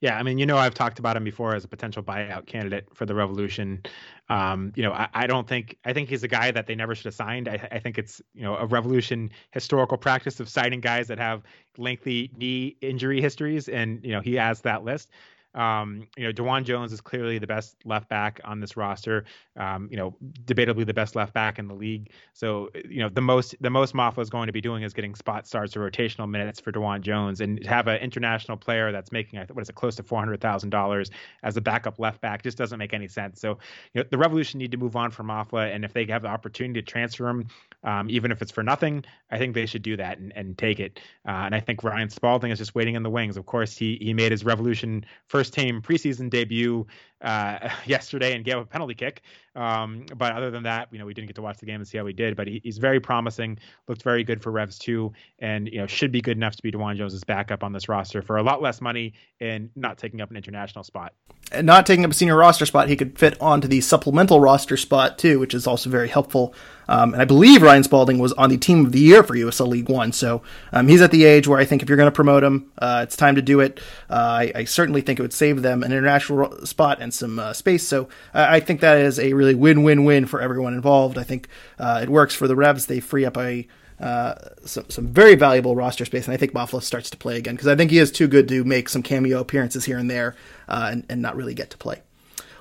[0.00, 2.86] Yeah, I mean, you know, I've talked about him before as a potential buyout candidate
[2.92, 3.82] for the Revolution.
[4.28, 6.94] Um, you know, I, I, don't think I think he's a guy that they never
[6.94, 7.48] should have signed.
[7.48, 11.42] I, I, think it's you know a Revolution historical practice of signing guys that have
[11.78, 15.10] lengthy knee injury histories, and you know he has that list.
[15.56, 19.24] Um, you know, DeJuan Jones is clearly the best left back on this roster.
[19.56, 22.10] Um, you know, debatably the best left back in the league.
[22.34, 25.14] So, you know, the most the most Mafla is going to be doing is getting
[25.14, 29.40] spot starts or rotational minutes for DeJuan Jones, and have an international player that's making
[29.52, 31.10] what is it close to four hundred thousand dollars
[31.42, 33.40] as a backup left back just doesn't make any sense.
[33.40, 33.58] So,
[33.94, 36.28] you know, the Revolution need to move on from Mafla, and if they have the
[36.28, 37.48] opportunity to transfer him,
[37.86, 40.80] um, even if it's for nothing, I think they should do that and, and take
[40.80, 40.98] it.
[41.26, 43.36] Uh, and I think Ryan Spaulding is just waiting in the wings.
[43.36, 46.84] Of course, he he made his Revolution first team preseason debut
[47.22, 49.22] uh, yesterday and gave a penalty kick.
[49.54, 51.86] Um, but other than that, you know, we didn't get to watch the game and
[51.86, 52.36] see how he did.
[52.36, 53.58] But he, he's very promising.
[53.86, 56.72] Looked very good for Revs too, and you know should be good enough to be
[56.72, 60.30] DeJuan Jones's backup on this roster for a lot less money and not taking up
[60.30, 61.14] an international spot.
[61.52, 64.76] And not taking up a senior roster spot, he could fit onto the supplemental roster
[64.76, 66.52] spot too, which is also very helpful.
[66.88, 69.68] Um, and I believe Ryan Spaulding was on the team of the year for USL
[69.68, 72.14] League One, so um, he's at the age where I think if you're going to
[72.14, 73.80] promote him, uh, it's time to do it.
[74.08, 77.52] Uh, I, I, certainly think it would save them an international spot and some uh,
[77.52, 77.86] space.
[77.86, 81.18] So I think that is a really win-win-win for everyone involved.
[81.18, 83.66] I think uh, it works for the Revs; they free up a
[84.00, 84.34] uh,
[84.64, 87.68] some, some very valuable roster space, and I think Mafla starts to play again because
[87.68, 90.36] I think he is too good to make some cameo appearances here and there
[90.68, 92.02] uh, and, and not really get to play.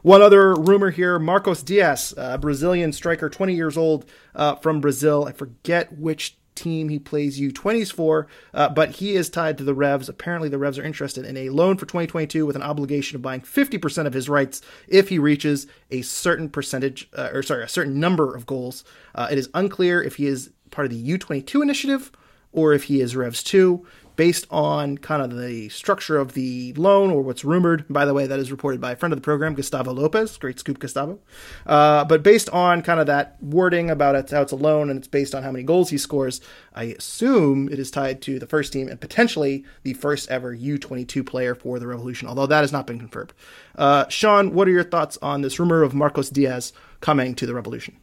[0.05, 5.25] One other rumor here Marcos Diaz, a Brazilian striker, 20 years old uh, from Brazil.
[5.25, 9.73] I forget which team he plays U20s for, uh, but he is tied to the
[9.73, 10.07] Revs.
[10.07, 13.41] Apparently, the Revs are interested in a loan for 2022 with an obligation of buying
[13.41, 17.99] 50% of his rights if he reaches a certain percentage, uh, or sorry, a certain
[17.99, 18.83] number of goals.
[19.15, 22.11] Uh, it is unclear if he is part of the U22 initiative
[22.51, 23.83] or if he is Revs 2
[24.15, 27.85] based on kind of the structure of the loan or what's rumored.
[27.89, 30.37] By the way, that is reported by a friend of the program, Gustavo Lopez.
[30.37, 31.19] Great scoop, Gustavo.
[31.65, 34.99] Uh, but based on kind of that wording about it, how it's a loan and
[34.99, 36.41] it's based on how many goals he scores,
[36.73, 41.25] I assume it is tied to the first team and potentially the first ever U22
[41.25, 43.33] player for the Revolution, although that has not been confirmed.
[43.77, 47.53] Uh, Sean, what are your thoughts on this rumor of Marcos Diaz coming to the
[47.53, 47.97] Revolution?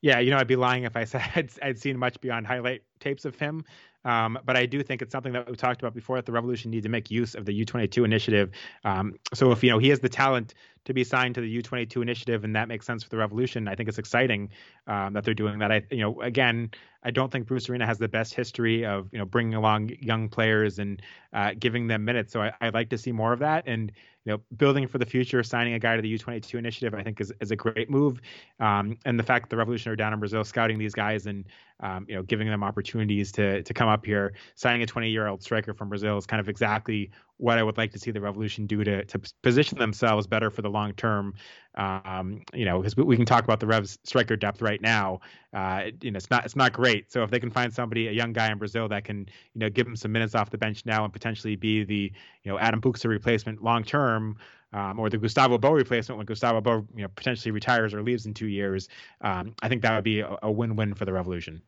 [0.00, 2.82] Yeah, you know, I'd be lying if I said I'd, I'd seen much beyond highlight
[3.00, 3.64] tapes of him.
[4.04, 6.70] Um, but I do think it's something that we talked about before that the Revolution
[6.70, 8.50] need to make use of the U22 initiative.
[8.84, 10.54] Um, so if you know he has the talent
[10.88, 13.74] to be signed to the U22 initiative, and that makes sense for the Revolution, I
[13.74, 14.48] think it's exciting
[14.86, 15.70] um, that they're doing that.
[15.70, 16.70] I, you know, again,
[17.02, 20.30] I don't think Bruce Arena has the best history of you know bringing along young
[20.30, 21.02] players and
[21.34, 22.32] uh, giving them minutes.
[22.32, 23.64] So I, would like to see more of that.
[23.66, 23.92] And
[24.24, 27.20] you know, building for the future, signing a guy to the U22 initiative, I think
[27.20, 28.20] is, is a great move.
[28.60, 31.44] Um, and the fact that the Revolution are down in Brazil, scouting these guys and
[31.80, 35.26] um, you know giving them opportunities to to come up here, signing a 20 year
[35.26, 38.20] old striker from Brazil is kind of exactly what I would like to see the
[38.20, 41.34] Revolution do to to position themselves better for the long term.
[41.76, 45.20] Um, you know, because we can talk about the Revs striker depth right now.
[45.54, 47.10] Uh, you know, it's not it's not great.
[47.10, 49.20] So if they can find somebody, a young guy in Brazil that can
[49.54, 52.12] you know give them some minutes off the bench now and potentially be the
[52.42, 54.36] you know Adam Buksa replacement long term.
[54.70, 58.26] Um, or the Gustavo Bou replacement when Gustavo Bou you know potentially retires or leaves
[58.26, 58.90] in two years.
[59.22, 61.62] Um, I think that would be a, a win-win for the Revolution.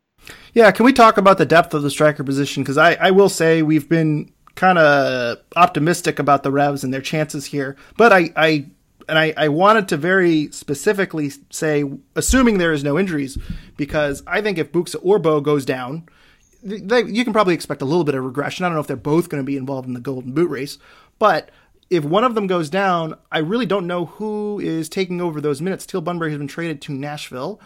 [0.53, 2.63] Yeah, can we talk about the depth of the striker position?
[2.63, 4.31] Because I, I will say we've been
[4.61, 8.67] kind of optimistic about the Revs and their chances here, but I, I
[9.09, 11.83] and I, I wanted to very specifically say,
[12.15, 13.39] assuming there is no injuries,
[13.79, 16.07] because I think if Buksa or Bou goes down,
[16.63, 18.67] they, you can probably expect a little bit of regression.
[18.67, 20.77] I don't know if they're both going to be involved in the Golden Boot race,
[21.19, 21.51] but
[21.89, 25.63] if one of them goes down, I really don't know who is taking over those
[25.63, 25.87] minutes.
[25.87, 27.63] Teal Bunbury has been traded to Nashville.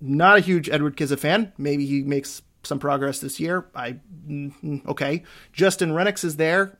[0.00, 1.52] Not a huge Edward Kizza fan.
[1.56, 3.66] Maybe he makes some progress this year.
[3.74, 3.98] I
[4.86, 5.24] okay.
[5.52, 6.78] Justin Rennicks is there.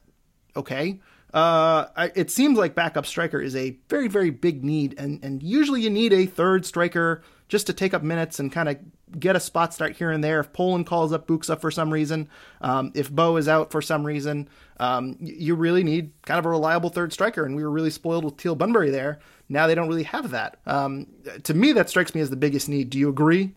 [0.57, 1.01] Okay.
[1.33, 5.43] Uh, I, it seems like backup striker is a very, very big need, and, and
[5.43, 8.77] usually you need a third striker just to take up minutes and kind of
[9.19, 10.41] get a spot start here and there.
[10.41, 12.29] If Poland calls up Buksa for some reason,
[12.61, 16.51] um, if Bou is out for some reason, um, you really need kind of a
[16.51, 19.19] reliable third striker, and we were really spoiled with Teal Bunbury there.
[19.49, 20.59] Now they don't really have that.
[20.67, 21.07] Um,
[21.45, 22.91] to me, that strikes me as the biggest need.
[22.91, 23.55] Do you agree?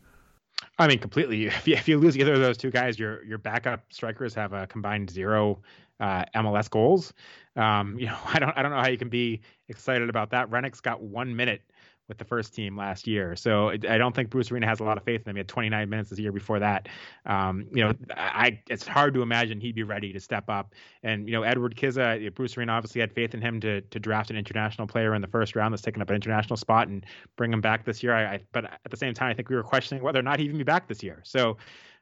[0.78, 1.46] I mean, completely.
[1.48, 4.54] If you, if you lose either of those two guys, your your backup strikers have
[4.54, 5.62] a combined zero
[6.00, 7.14] uh, MLS goals.
[7.56, 10.50] Um, you know, I don't I don't know how you can be excited about that.
[10.50, 11.62] Rennicks got one minute
[12.08, 14.98] with the first team last year, so I don't think Bruce Arena has a lot
[14.98, 15.36] of faith in him.
[15.36, 16.88] He had 29 minutes this year before that.
[17.26, 20.74] Um, you know, I it's hard to imagine he'd be ready to step up.
[21.04, 24.30] And you know, Edward Kizza, Bruce Arena obviously had faith in him to to draft
[24.30, 27.52] an international player in the first round that's taken up an international spot and bring
[27.52, 28.14] him back this year.
[28.14, 30.40] I, I but at the same time, I think we were questioning whether or not
[30.40, 31.22] he'd even be back this year.
[31.24, 31.58] So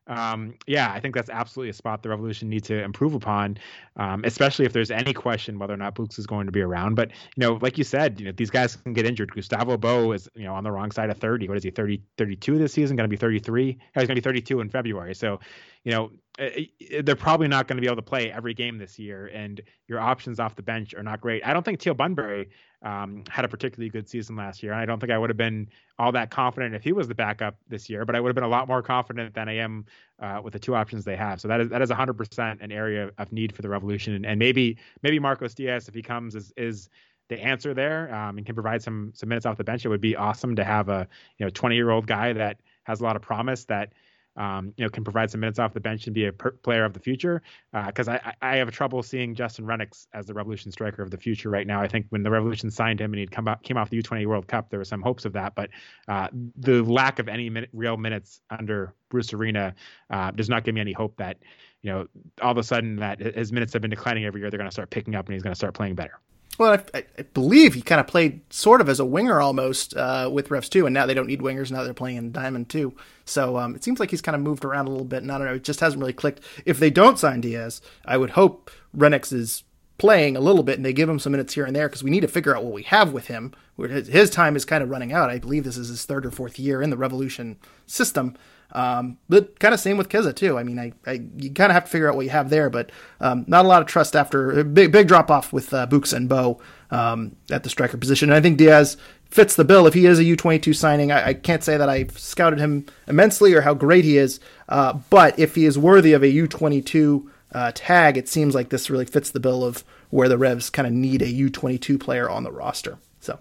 [0.08, 3.58] um, yeah, I think that's absolutely a spot the Revolution need to improve upon,
[3.96, 6.96] um, especially if there's any question whether or not Buksa is going to be around.
[6.96, 9.34] But you know, like you said, you know these guys can get injured.
[9.34, 11.48] Gustavo Bou is you know on the wrong side of 30.
[11.48, 11.70] What is he?
[11.70, 12.98] 30, 32 this season?
[12.98, 13.66] Going to be 33?
[13.66, 15.16] he's going to be 32 in February.
[15.16, 15.40] So
[15.84, 18.78] you know, eh, eh, they're probably not going to be able to play every game
[18.78, 21.46] this year, and your options off the bench are not great.
[21.46, 22.50] I don't think Teal Bunbury
[22.84, 25.38] um, had a particularly good season last year, and I don't think I would have
[25.38, 28.06] been all that confident if he was the backup this year.
[28.06, 29.86] But I would have been a lot more confident than I am
[30.20, 31.40] uh, with the two options they have.
[31.40, 34.38] So that is that is 100% an area of need for the Revolution, and, and
[34.38, 36.90] maybe maybe Marcos Diaz, if he comes, is is
[37.30, 39.86] the answer there um, and can provide some some minutes off the bench.
[39.86, 41.08] It would be awesome to have a
[41.38, 43.94] you know 20 year old guy that has a lot of promise that
[44.36, 46.86] um, you know, can provide some minutes off the bench and be a per- player
[46.86, 47.42] of the future.
[47.86, 51.18] Because uh, I, I have trouble seeing Justin Rennicks as the Revolution striker of the
[51.18, 51.82] future right now.
[51.82, 54.26] I think when the Revolution signed him and he'd come out, came off the U20
[54.26, 55.56] World Cup, there were some hopes of that.
[55.56, 55.70] But
[56.08, 56.28] uh,
[56.58, 59.76] the lack of any real minutes under Bruce Arena
[60.10, 61.38] uh, does not give me any hope that,
[61.82, 62.08] you know,
[62.42, 64.50] all of a sudden that his minutes have been declining every year.
[64.50, 66.20] They're going to start picking up and he's going to start playing better.
[66.58, 70.30] Well, I, I, believe he kind of played sort of as a winger almost uh,
[70.32, 71.72] with refs too, and now they don't need wingers.
[71.72, 72.94] Now they're playing in Diamond too.
[73.26, 75.38] So um, it seems like he's kind of moved around a little bit, and I
[75.38, 75.56] don't know.
[75.56, 76.42] It just hasn't really clicked.
[76.66, 79.64] If they don't sign Diaz, I would hope Rennicks is
[79.98, 82.10] playing a little bit and they give him some minutes here and there because we
[82.10, 83.54] need to figure out what we have with him.
[83.78, 85.30] His time is kind of running out.
[85.30, 88.36] I believe this is his third or fourth year in the Revolution system.
[88.74, 90.58] Um, but kind of same with Kizza too.
[90.58, 92.72] I mean, I, I you kind of have to figure out what you have there,
[92.72, 96.14] but um, not a lot of trust after big big drop off with uh, Buksa
[96.14, 96.60] and Bou
[96.90, 98.30] um, at the striker position.
[98.30, 98.98] And I think Diaz
[99.30, 99.86] fits the bill.
[99.86, 103.54] If he is a U22 signing, I, I can't say that I've scouted him immensely
[103.54, 107.72] or how great he is, uh, but if he is worthy of a U22 uh,
[107.76, 110.94] tag, it seems like this really fits the bill of where the Revs kind of
[110.94, 112.98] need a U22 player on the roster.
[113.20, 113.38] So.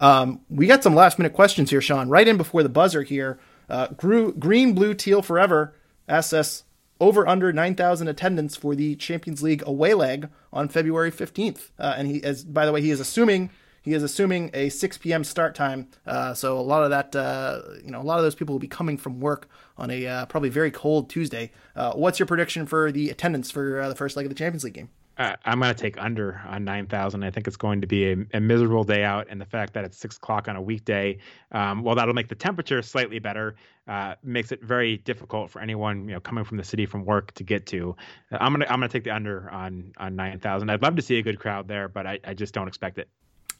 [0.00, 2.08] Um, we got some last minute questions here, Sean.
[2.08, 3.38] Right in before the buzzer here.
[3.70, 5.74] Uh, green, blue, teal forever
[6.08, 6.64] asks
[7.00, 11.70] over under 9,000 attendance for the Champions League away leg on February 15th.
[11.78, 13.50] Uh, and he is, by the way, he is assuming
[13.82, 15.24] he is assuming a 6 p.m.
[15.24, 15.88] start time.
[16.06, 18.60] Uh, so a lot of that, uh, you know, a lot of those people will
[18.60, 19.48] be coming from work
[19.78, 21.50] on a uh, probably very cold Tuesday.
[21.74, 24.74] Uh, what's your prediction for the attendance for the first leg of the Champions League
[24.74, 24.90] game?
[25.20, 27.22] Uh, I'm going to take under on 9,000.
[27.22, 29.84] I think it's going to be a, a, miserable day out, and the fact that
[29.84, 31.18] it's six o'clock on a weekday,
[31.52, 33.54] um, well, that'll make the temperature slightly better.
[33.86, 37.32] Uh, makes it very difficult for anyone you know coming from the city from work
[37.32, 37.94] to get to.
[38.32, 40.70] Uh, I'm gonna I'm gonna take the under on on 9,000.
[40.70, 43.10] I'd love to see a good crowd there, but I, I just don't expect it.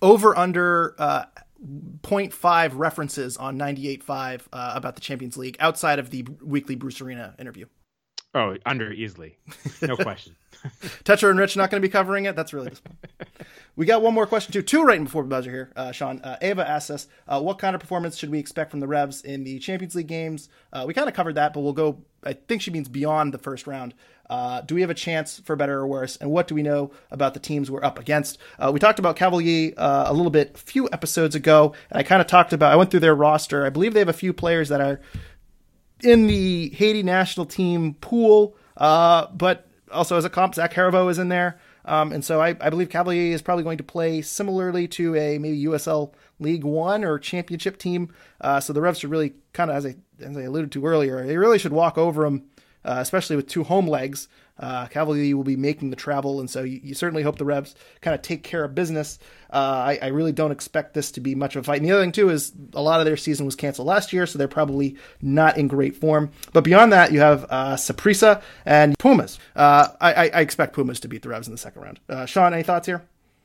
[0.00, 1.24] Over under uh,
[2.00, 7.34] 0.5 references on 98.5 uh, about the Champions League outside of the weekly Bruce Arena
[7.38, 7.66] interview.
[8.34, 9.36] Oh, under easily,
[9.82, 10.36] no question.
[11.04, 12.36] Toucher and Rich not going to be covering it.
[12.36, 12.98] That's really disappointing.
[13.76, 14.62] we got one more question too.
[14.62, 16.20] Two right before the buzzer here, uh, Sean.
[16.20, 19.22] Uh, Ava asks us, uh, what kind of performance should we expect from the Revs
[19.22, 20.48] in the Champions League games?
[20.72, 22.02] Uh, we kind of covered that, but we'll go.
[22.22, 23.94] I think she means beyond the first round.
[24.28, 26.16] Uh, do we have a chance for better or worse?
[26.16, 28.38] And what do we know about the teams we're up against?
[28.60, 32.20] Uh, we talked about Cavalier a little bit a few episodes ago, and I kind
[32.20, 32.72] of talked about.
[32.72, 33.66] I went through their roster.
[33.66, 35.00] I believe they have a few players that are
[36.04, 41.18] in the Haiti national team pool, uh, but also as a comp, Zach Herivaux is
[41.18, 41.60] in there.
[41.84, 45.38] Um, and so I, I, believe Cavalier is probably going to play similarly to a
[45.38, 48.12] maybe USL League One or championship team.
[48.40, 51.26] Uh, so the Revs should really kind of, as I, as I alluded to earlier,
[51.26, 52.44] they really should walk over them,
[52.84, 54.28] uh, especially with two home legs.
[54.60, 58.14] Uh, will be making the travel, and so you, you certainly hope the Revs kind
[58.14, 59.18] of take care of business.
[59.50, 61.80] Uh, I, I, really don't expect this to be much of a fight.
[61.80, 64.26] And the other thing too is a lot of their season was canceled last year,
[64.26, 66.30] so they're probably not in great form.
[66.52, 69.38] But beyond that, you have uh, Saprissa and Pumas.
[69.56, 72.00] Uh, I, I, expect Pumas to beat the Revs in the second round.
[72.08, 73.02] Uh, Sean, any thoughts here?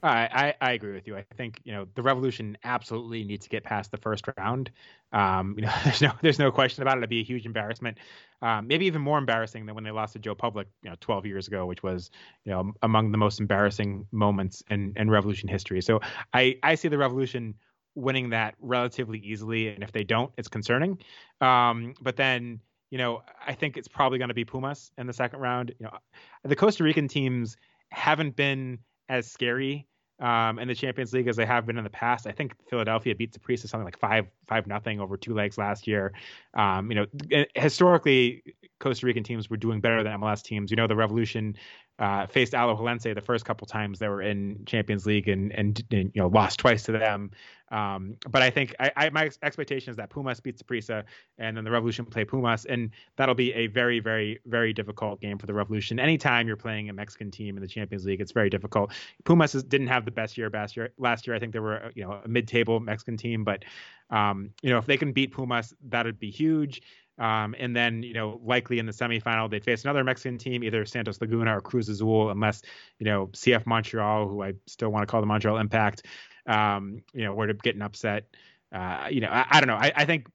[0.08, 1.18] I, I, agree with you.
[1.18, 4.70] I think you know the Revolution absolutely needs to get past the first round.
[5.12, 7.00] Um, you know, there's no there's no question about it.
[7.00, 7.98] It'd be a huge embarrassment,
[8.42, 11.26] um, maybe even more embarrassing than when they lost to Joe Public, you know, 12
[11.26, 12.12] years ago, which was
[12.44, 15.82] you know among the most embarrassing moments in, in Revolution history.
[15.82, 16.02] So
[16.34, 17.56] I I see the Revolution
[17.96, 21.00] winning that relatively easily, and if they don't, it's concerning.
[21.42, 22.60] Um, but then
[22.92, 25.74] you know I think it's probably going to be Pumas in the second round.
[25.80, 25.98] You know,
[26.44, 27.58] the Costa Rican teams
[27.90, 28.80] haven't been
[29.10, 29.88] as scary
[30.20, 32.28] um, in the Champions League as they have been in the past.
[32.28, 36.14] I think Philadelphia beat Saprissa something like five five nothing over two legs last year.
[36.54, 38.44] Um, you know, historically,
[38.80, 40.72] Costa Rican teams were doing better than MLS teams.
[40.72, 41.56] You know, the Revolution
[42.00, 46.12] uh, faced Alajuelense the first couple times they were in Champions League and, and, and
[46.14, 47.32] you know lost twice to them.
[47.72, 51.04] Um, but I think I, I, my expectation is that Pumas beats Saprissa
[51.40, 55.38] and then the Revolution play Pumas, and that'll be a very, very, very difficult game
[55.38, 56.00] for the Revolution.
[56.00, 58.92] Anytime you're playing a Mexican team in the Champions League, it's very difficult.
[59.24, 60.92] Pumas didn't have the best year last year.
[60.98, 63.66] Last year, I think they were you know a mid-table Mexican team, but
[64.10, 66.82] um, you know if they can beat Pumas, that'd be huge.
[67.18, 70.86] Um, and then, you know, likely in the semifinal, they'd face another Mexican team, either
[70.86, 72.62] Santos Laguna or Cruz Azul, unless,
[73.00, 76.06] you know, CF Montreal, who I still want to call the Montreal Impact,
[76.46, 78.26] um, you know, were to get an upset.
[78.72, 79.76] Uh, you know, I, I don't know.
[79.76, 80.28] I, I, think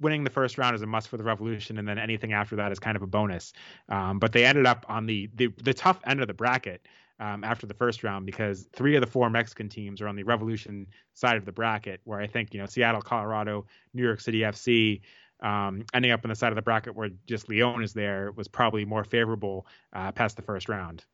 [0.00, 2.72] winning the first round is a must for the Revolution, and then anything after that
[2.72, 3.52] is kind of a bonus.
[3.88, 6.86] Um, but they ended up on the, the, the tough end of the bracket.
[7.18, 10.22] Um, after the first round because three of the four Mexican teams are on the
[10.22, 13.64] Revolution side of the bracket, where I think you know Seattle, Colorado,
[13.94, 15.00] New York City FC,
[15.40, 18.48] um, ending up on the side of the bracket where just Leon is there was
[18.48, 21.04] probably more favorable uh, past the first round.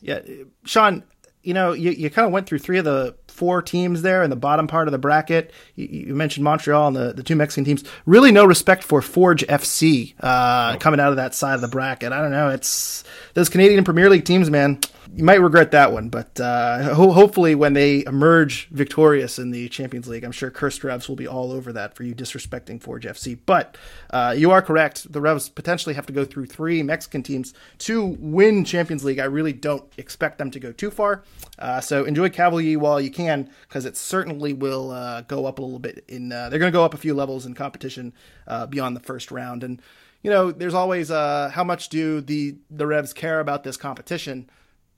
[0.00, 0.20] Yeah,
[0.64, 1.02] Sean,
[1.42, 4.30] you know, you, you kind of went through three of the four teams there in
[4.30, 5.52] the bottom part of the bracket.
[5.74, 7.84] You, you mentioned Montreal and the, the two Mexican teams.
[8.06, 12.12] Really, no respect for Forge FC uh, coming out of that side of the bracket.
[12.12, 12.50] I don't know.
[12.50, 13.04] It's
[13.34, 14.80] those Canadian Premier League teams, man
[15.14, 19.68] you might regret that one, but uh, ho- hopefully, when they emerge victorious in the
[19.68, 23.04] Champions League, I'm sure cursed Revs will be all over that for you disrespecting Forge
[23.04, 23.38] FC.
[23.46, 23.76] But
[24.10, 28.16] uh, you are correct; the Revs potentially have to go through three Mexican teams to
[28.20, 29.18] win Champions League.
[29.18, 31.24] I really don't expect them to go too far.
[31.58, 35.62] Uh, so enjoy Cavalier while you can, because it certainly will uh, go up a
[35.62, 36.04] little bit.
[36.08, 38.12] In uh, they're going to go up a few levels in competition
[38.46, 39.80] uh, beyond the first round, and
[40.22, 44.48] you know, there's always how much do the the Revs care about this competition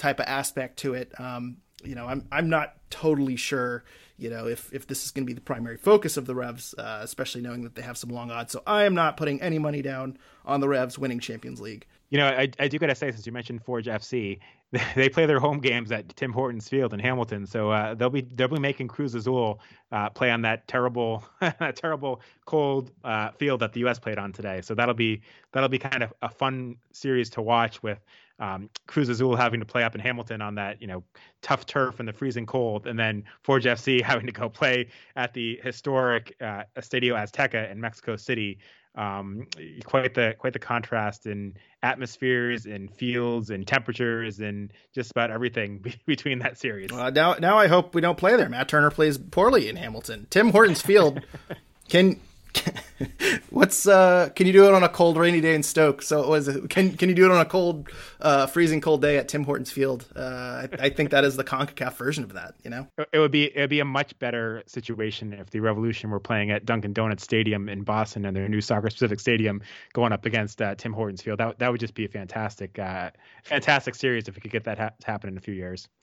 [0.01, 1.13] type of aspect to it.
[1.21, 3.85] Um, you know, I'm I'm not totally sure.
[4.17, 6.75] You know, if if this is going to be the primary focus of the Revs,
[6.77, 8.53] uh, especially knowing that they have some long odds.
[8.53, 11.87] So I am not putting any money down on the Revs winning Champions League.
[12.11, 14.41] You know, I, I do got to say, since you mentioned Forge FC,
[14.95, 18.23] they play their home games at Tim Hortons Field in Hamilton, so uh, they'll be
[18.23, 19.61] they'll be making Cruz Azul
[19.93, 23.99] uh, play on that terrible that terrible cold uh, field that the U.S.
[23.99, 24.61] played on today.
[24.61, 25.23] So that'll be
[25.53, 28.01] that'll be kind of a fun series to watch with
[28.41, 31.05] um, Cruz Azul having to play up in Hamilton on that you know
[31.43, 35.33] tough turf in the freezing cold, and then Forge FC having to go play at
[35.35, 38.59] the historic uh, Estadio Azteca in Mexico City.
[38.97, 39.47] Um,
[39.85, 45.79] quite the quite the contrast in atmospheres and fields and temperatures and just about everything
[45.79, 46.91] be- between that series.
[46.91, 48.49] Uh, now, now I hope we don't play there.
[48.49, 50.27] Matt Turner plays poorly in Hamilton.
[50.29, 51.21] Tim Hortons Field
[51.89, 52.19] can
[53.51, 54.31] What's uh?
[54.35, 56.03] Can you do it on a cold, rainy day in Stoke?
[56.03, 57.89] So it was it, can can you do it on a cold,
[58.21, 60.07] uh, freezing cold day at Tim Hortons Field?
[60.15, 62.55] Uh, I, I think that is the Concacaf version of that.
[62.63, 66.11] You know, it would be it would be a much better situation if the Revolution
[66.11, 70.13] were playing at Dunkin' Donuts Stadium in Boston and their new soccer specific stadium going
[70.13, 71.39] up against uh, Tim Hortons Field.
[71.39, 73.11] That that would just be a fantastic, uh,
[73.45, 75.89] fantastic series if we could get that ha- to happen in a few years.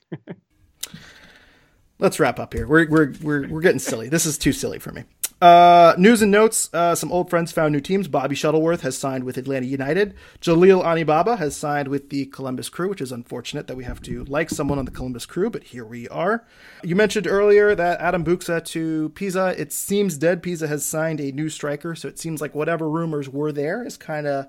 [1.99, 2.67] Let's wrap up here.
[2.67, 4.07] We're we're we're we're getting silly.
[4.07, 5.03] This is too silly for me.
[5.39, 6.73] Uh, news and notes.
[6.73, 8.07] Uh, some old friends found new teams.
[8.07, 10.15] Bobby Shuttleworth has signed with Atlanta United.
[10.41, 14.23] Jalil Anibaba has signed with the Columbus Crew, which is unfortunate that we have to
[14.25, 16.43] like someone on the Columbus Crew, but here we are.
[16.83, 19.53] You mentioned earlier that Adam Buksa to Pisa.
[19.59, 20.41] It seems dead.
[20.41, 23.95] Pisa has signed a new striker, so it seems like whatever rumors were there is
[23.95, 24.47] kind of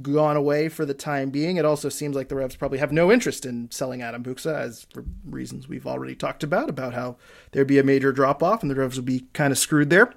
[0.00, 1.58] gone away for the time being.
[1.58, 4.86] It also seems like the Revs probably have no interest in selling Adam Buksa, as
[4.92, 7.16] for reasons we've already talked about, about how
[7.50, 10.14] there'd be a major drop off and the Revs would be kind of screwed there.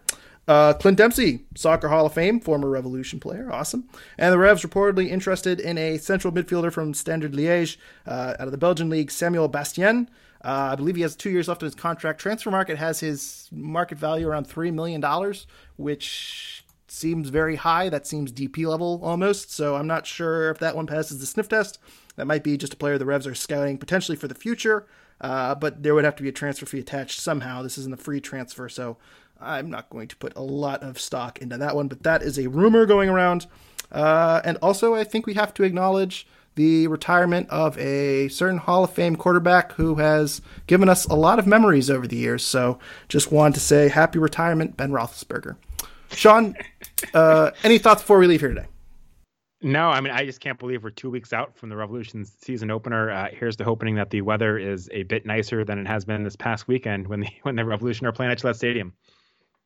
[0.47, 3.89] Uh, Clint Dempsey, Soccer Hall of Fame, former Revolution player, awesome.
[4.17, 8.51] And the Revs reportedly interested in a central midfielder from Standard Liège uh, out of
[8.51, 10.09] the Belgian league, Samuel Bastien.
[10.43, 12.23] Uh, I believe he has two years left in his contract.
[12.23, 15.03] Transfermarkt has his market value around $3 million,
[15.77, 17.89] which seems very high.
[17.89, 19.51] That seems DP level almost.
[19.51, 21.79] So I'm not sure if that one passes the sniff test.
[22.15, 24.85] That might be just a player the Revs are scouting potentially for the future,
[25.19, 27.61] uh, but there would have to be a transfer fee attached somehow.
[27.61, 28.97] This isn't a free transfer, so
[29.39, 31.87] I'm not going to put a lot of stock into that one.
[31.87, 33.47] But that is a rumor going around.
[33.91, 38.83] Uh, and also, I think we have to acknowledge the retirement of a certain Hall
[38.83, 42.43] of Fame quarterback who has given us a lot of memories over the years.
[42.43, 42.79] So
[43.09, 45.57] just wanted to say happy retirement, Ben Roethlisberger.
[46.11, 46.55] Sean,
[47.13, 48.67] uh, any thoughts before we leave here today?
[49.61, 52.69] No, I mean I just can't believe we're two weeks out from the Revolution season
[52.69, 53.09] opener.
[53.09, 56.23] Uh, here's the hoping that the weather is a bit nicer than it has been
[56.23, 58.93] this past weekend when the when the Revolution are playing at Gillette Stadium.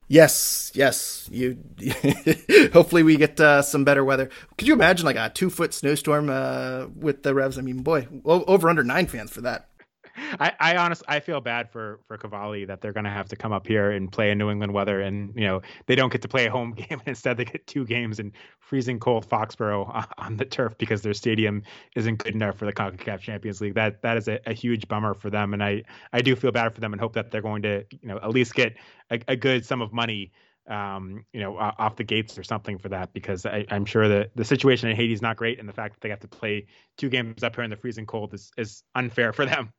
[0.09, 1.29] Yes, yes.
[1.31, 1.59] You.
[2.73, 4.29] hopefully, we get uh, some better weather.
[4.57, 7.59] Could you imagine like a two foot snowstorm uh, with the Revs?
[7.59, 9.68] I mean, boy, over under nine fans for that.
[10.39, 13.35] I, I honestly I feel bad for for Cavaly that they're going to have to
[13.35, 16.21] come up here and play in New England weather, and you know they don't get
[16.23, 20.05] to play a home game, and instead they get two games in freezing cold Foxborough
[20.17, 21.63] on the turf because their stadium
[21.95, 23.75] isn't good enough for the Concacaf Champions League.
[23.75, 26.73] That that is a, a huge bummer for them, and I I do feel bad
[26.73, 28.75] for them and hope that they're going to you know at least get
[29.09, 30.31] a, a good sum of money
[30.69, 34.35] um, you know, off the gates or something for that because I, am sure that
[34.35, 36.67] the situation in Haiti is not great, and the fact that they have to play
[36.95, 39.73] two games up here in the freezing cold is, is unfair for them.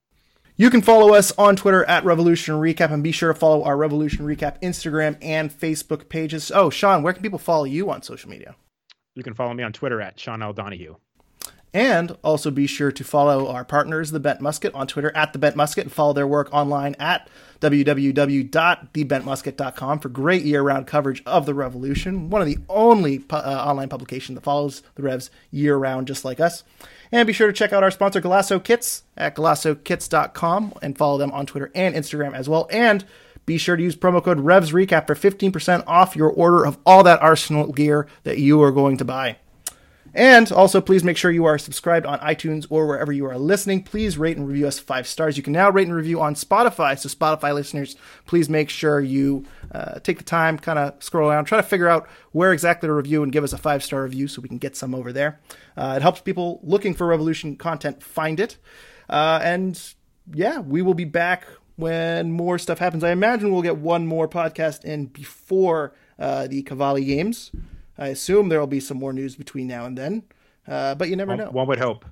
[0.61, 3.79] You can follow us on Twitter at Revolution Recap and be sure to follow our
[3.79, 6.53] Revolution Recap Instagram and Facebook pages.
[6.55, 8.55] Oh, Sean, where can people follow you on social media?
[9.15, 10.53] You can follow me on Twitter at Sean L.
[10.53, 10.97] Donahue.
[11.73, 15.39] And also be sure to follow our partners, The Bent Musket, on Twitter at The
[15.39, 17.29] Bent Musket and follow their work online at
[17.61, 23.89] www.thebentmusket.com for great year round coverage of the Revolution, one of the only uh, online
[23.89, 26.65] publications that follows the Revs year round, just like us.
[27.13, 31.33] And be sure to check out our sponsor, Golaco Kits, at golacokits.com and follow them
[31.33, 32.69] on Twitter and Instagram as well.
[32.71, 33.05] And
[33.47, 37.23] be sure to use promo code REVSRECAP for 15% off your order of all that
[37.23, 39.37] Arsenal gear that you are going to buy.
[40.13, 43.85] And also, please make sure you are subscribed on iTunes or wherever you are listening.
[43.85, 45.37] Please rate and review us five stars.
[45.37, 46.99] You can now rate and review on Spotify.
[46.99, 47.97] So, Spotify listeners,
[48.27, 51.89] please make sure you uh, take the time, kind of scroll around, try to figure
[51.89, 54.59] out where exactly to review and give us a five star review so we can
[54.59, 55.41] get some over there.
[55.77, 58.57] Uh, it helps people looking for Revolution content find it.
[59.09, 59.95] Uh, and
[60.33, 61.47] yeah, we will be back
[61.77, 63.03] when more stuff happens.
[63.03, 67.51] I imagine we'll get one more podcast in before uh, the Cavaly games.
[68.01, 70.23] I assume there will be some more news between now and then,
[70.67, 71.51] uh, but you never know.
[71.51, 72.07] One would hope.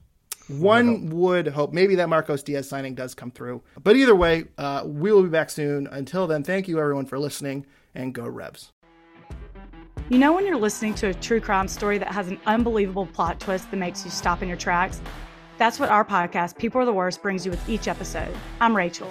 [0.49, 1.72] One would hope.
[1.72, 3.62] Maybe that Marcos Diaz signing does come through.
[3.82, 5.86] But either way, uh, we will be back soon.
[5.89, 8.72] Until then, thank you everyone for listening and go Revs.
[10.11, 13.41] You know, when you're listening to a true crime story that has an unbelievable plot
[13.41, 15.03] twist that makes you stop in your tracks?
[15.59, 18.34] That's what our podcast, People Are the Worst, brings you with each episode.
[18.61, 19.11] I'm Rachel.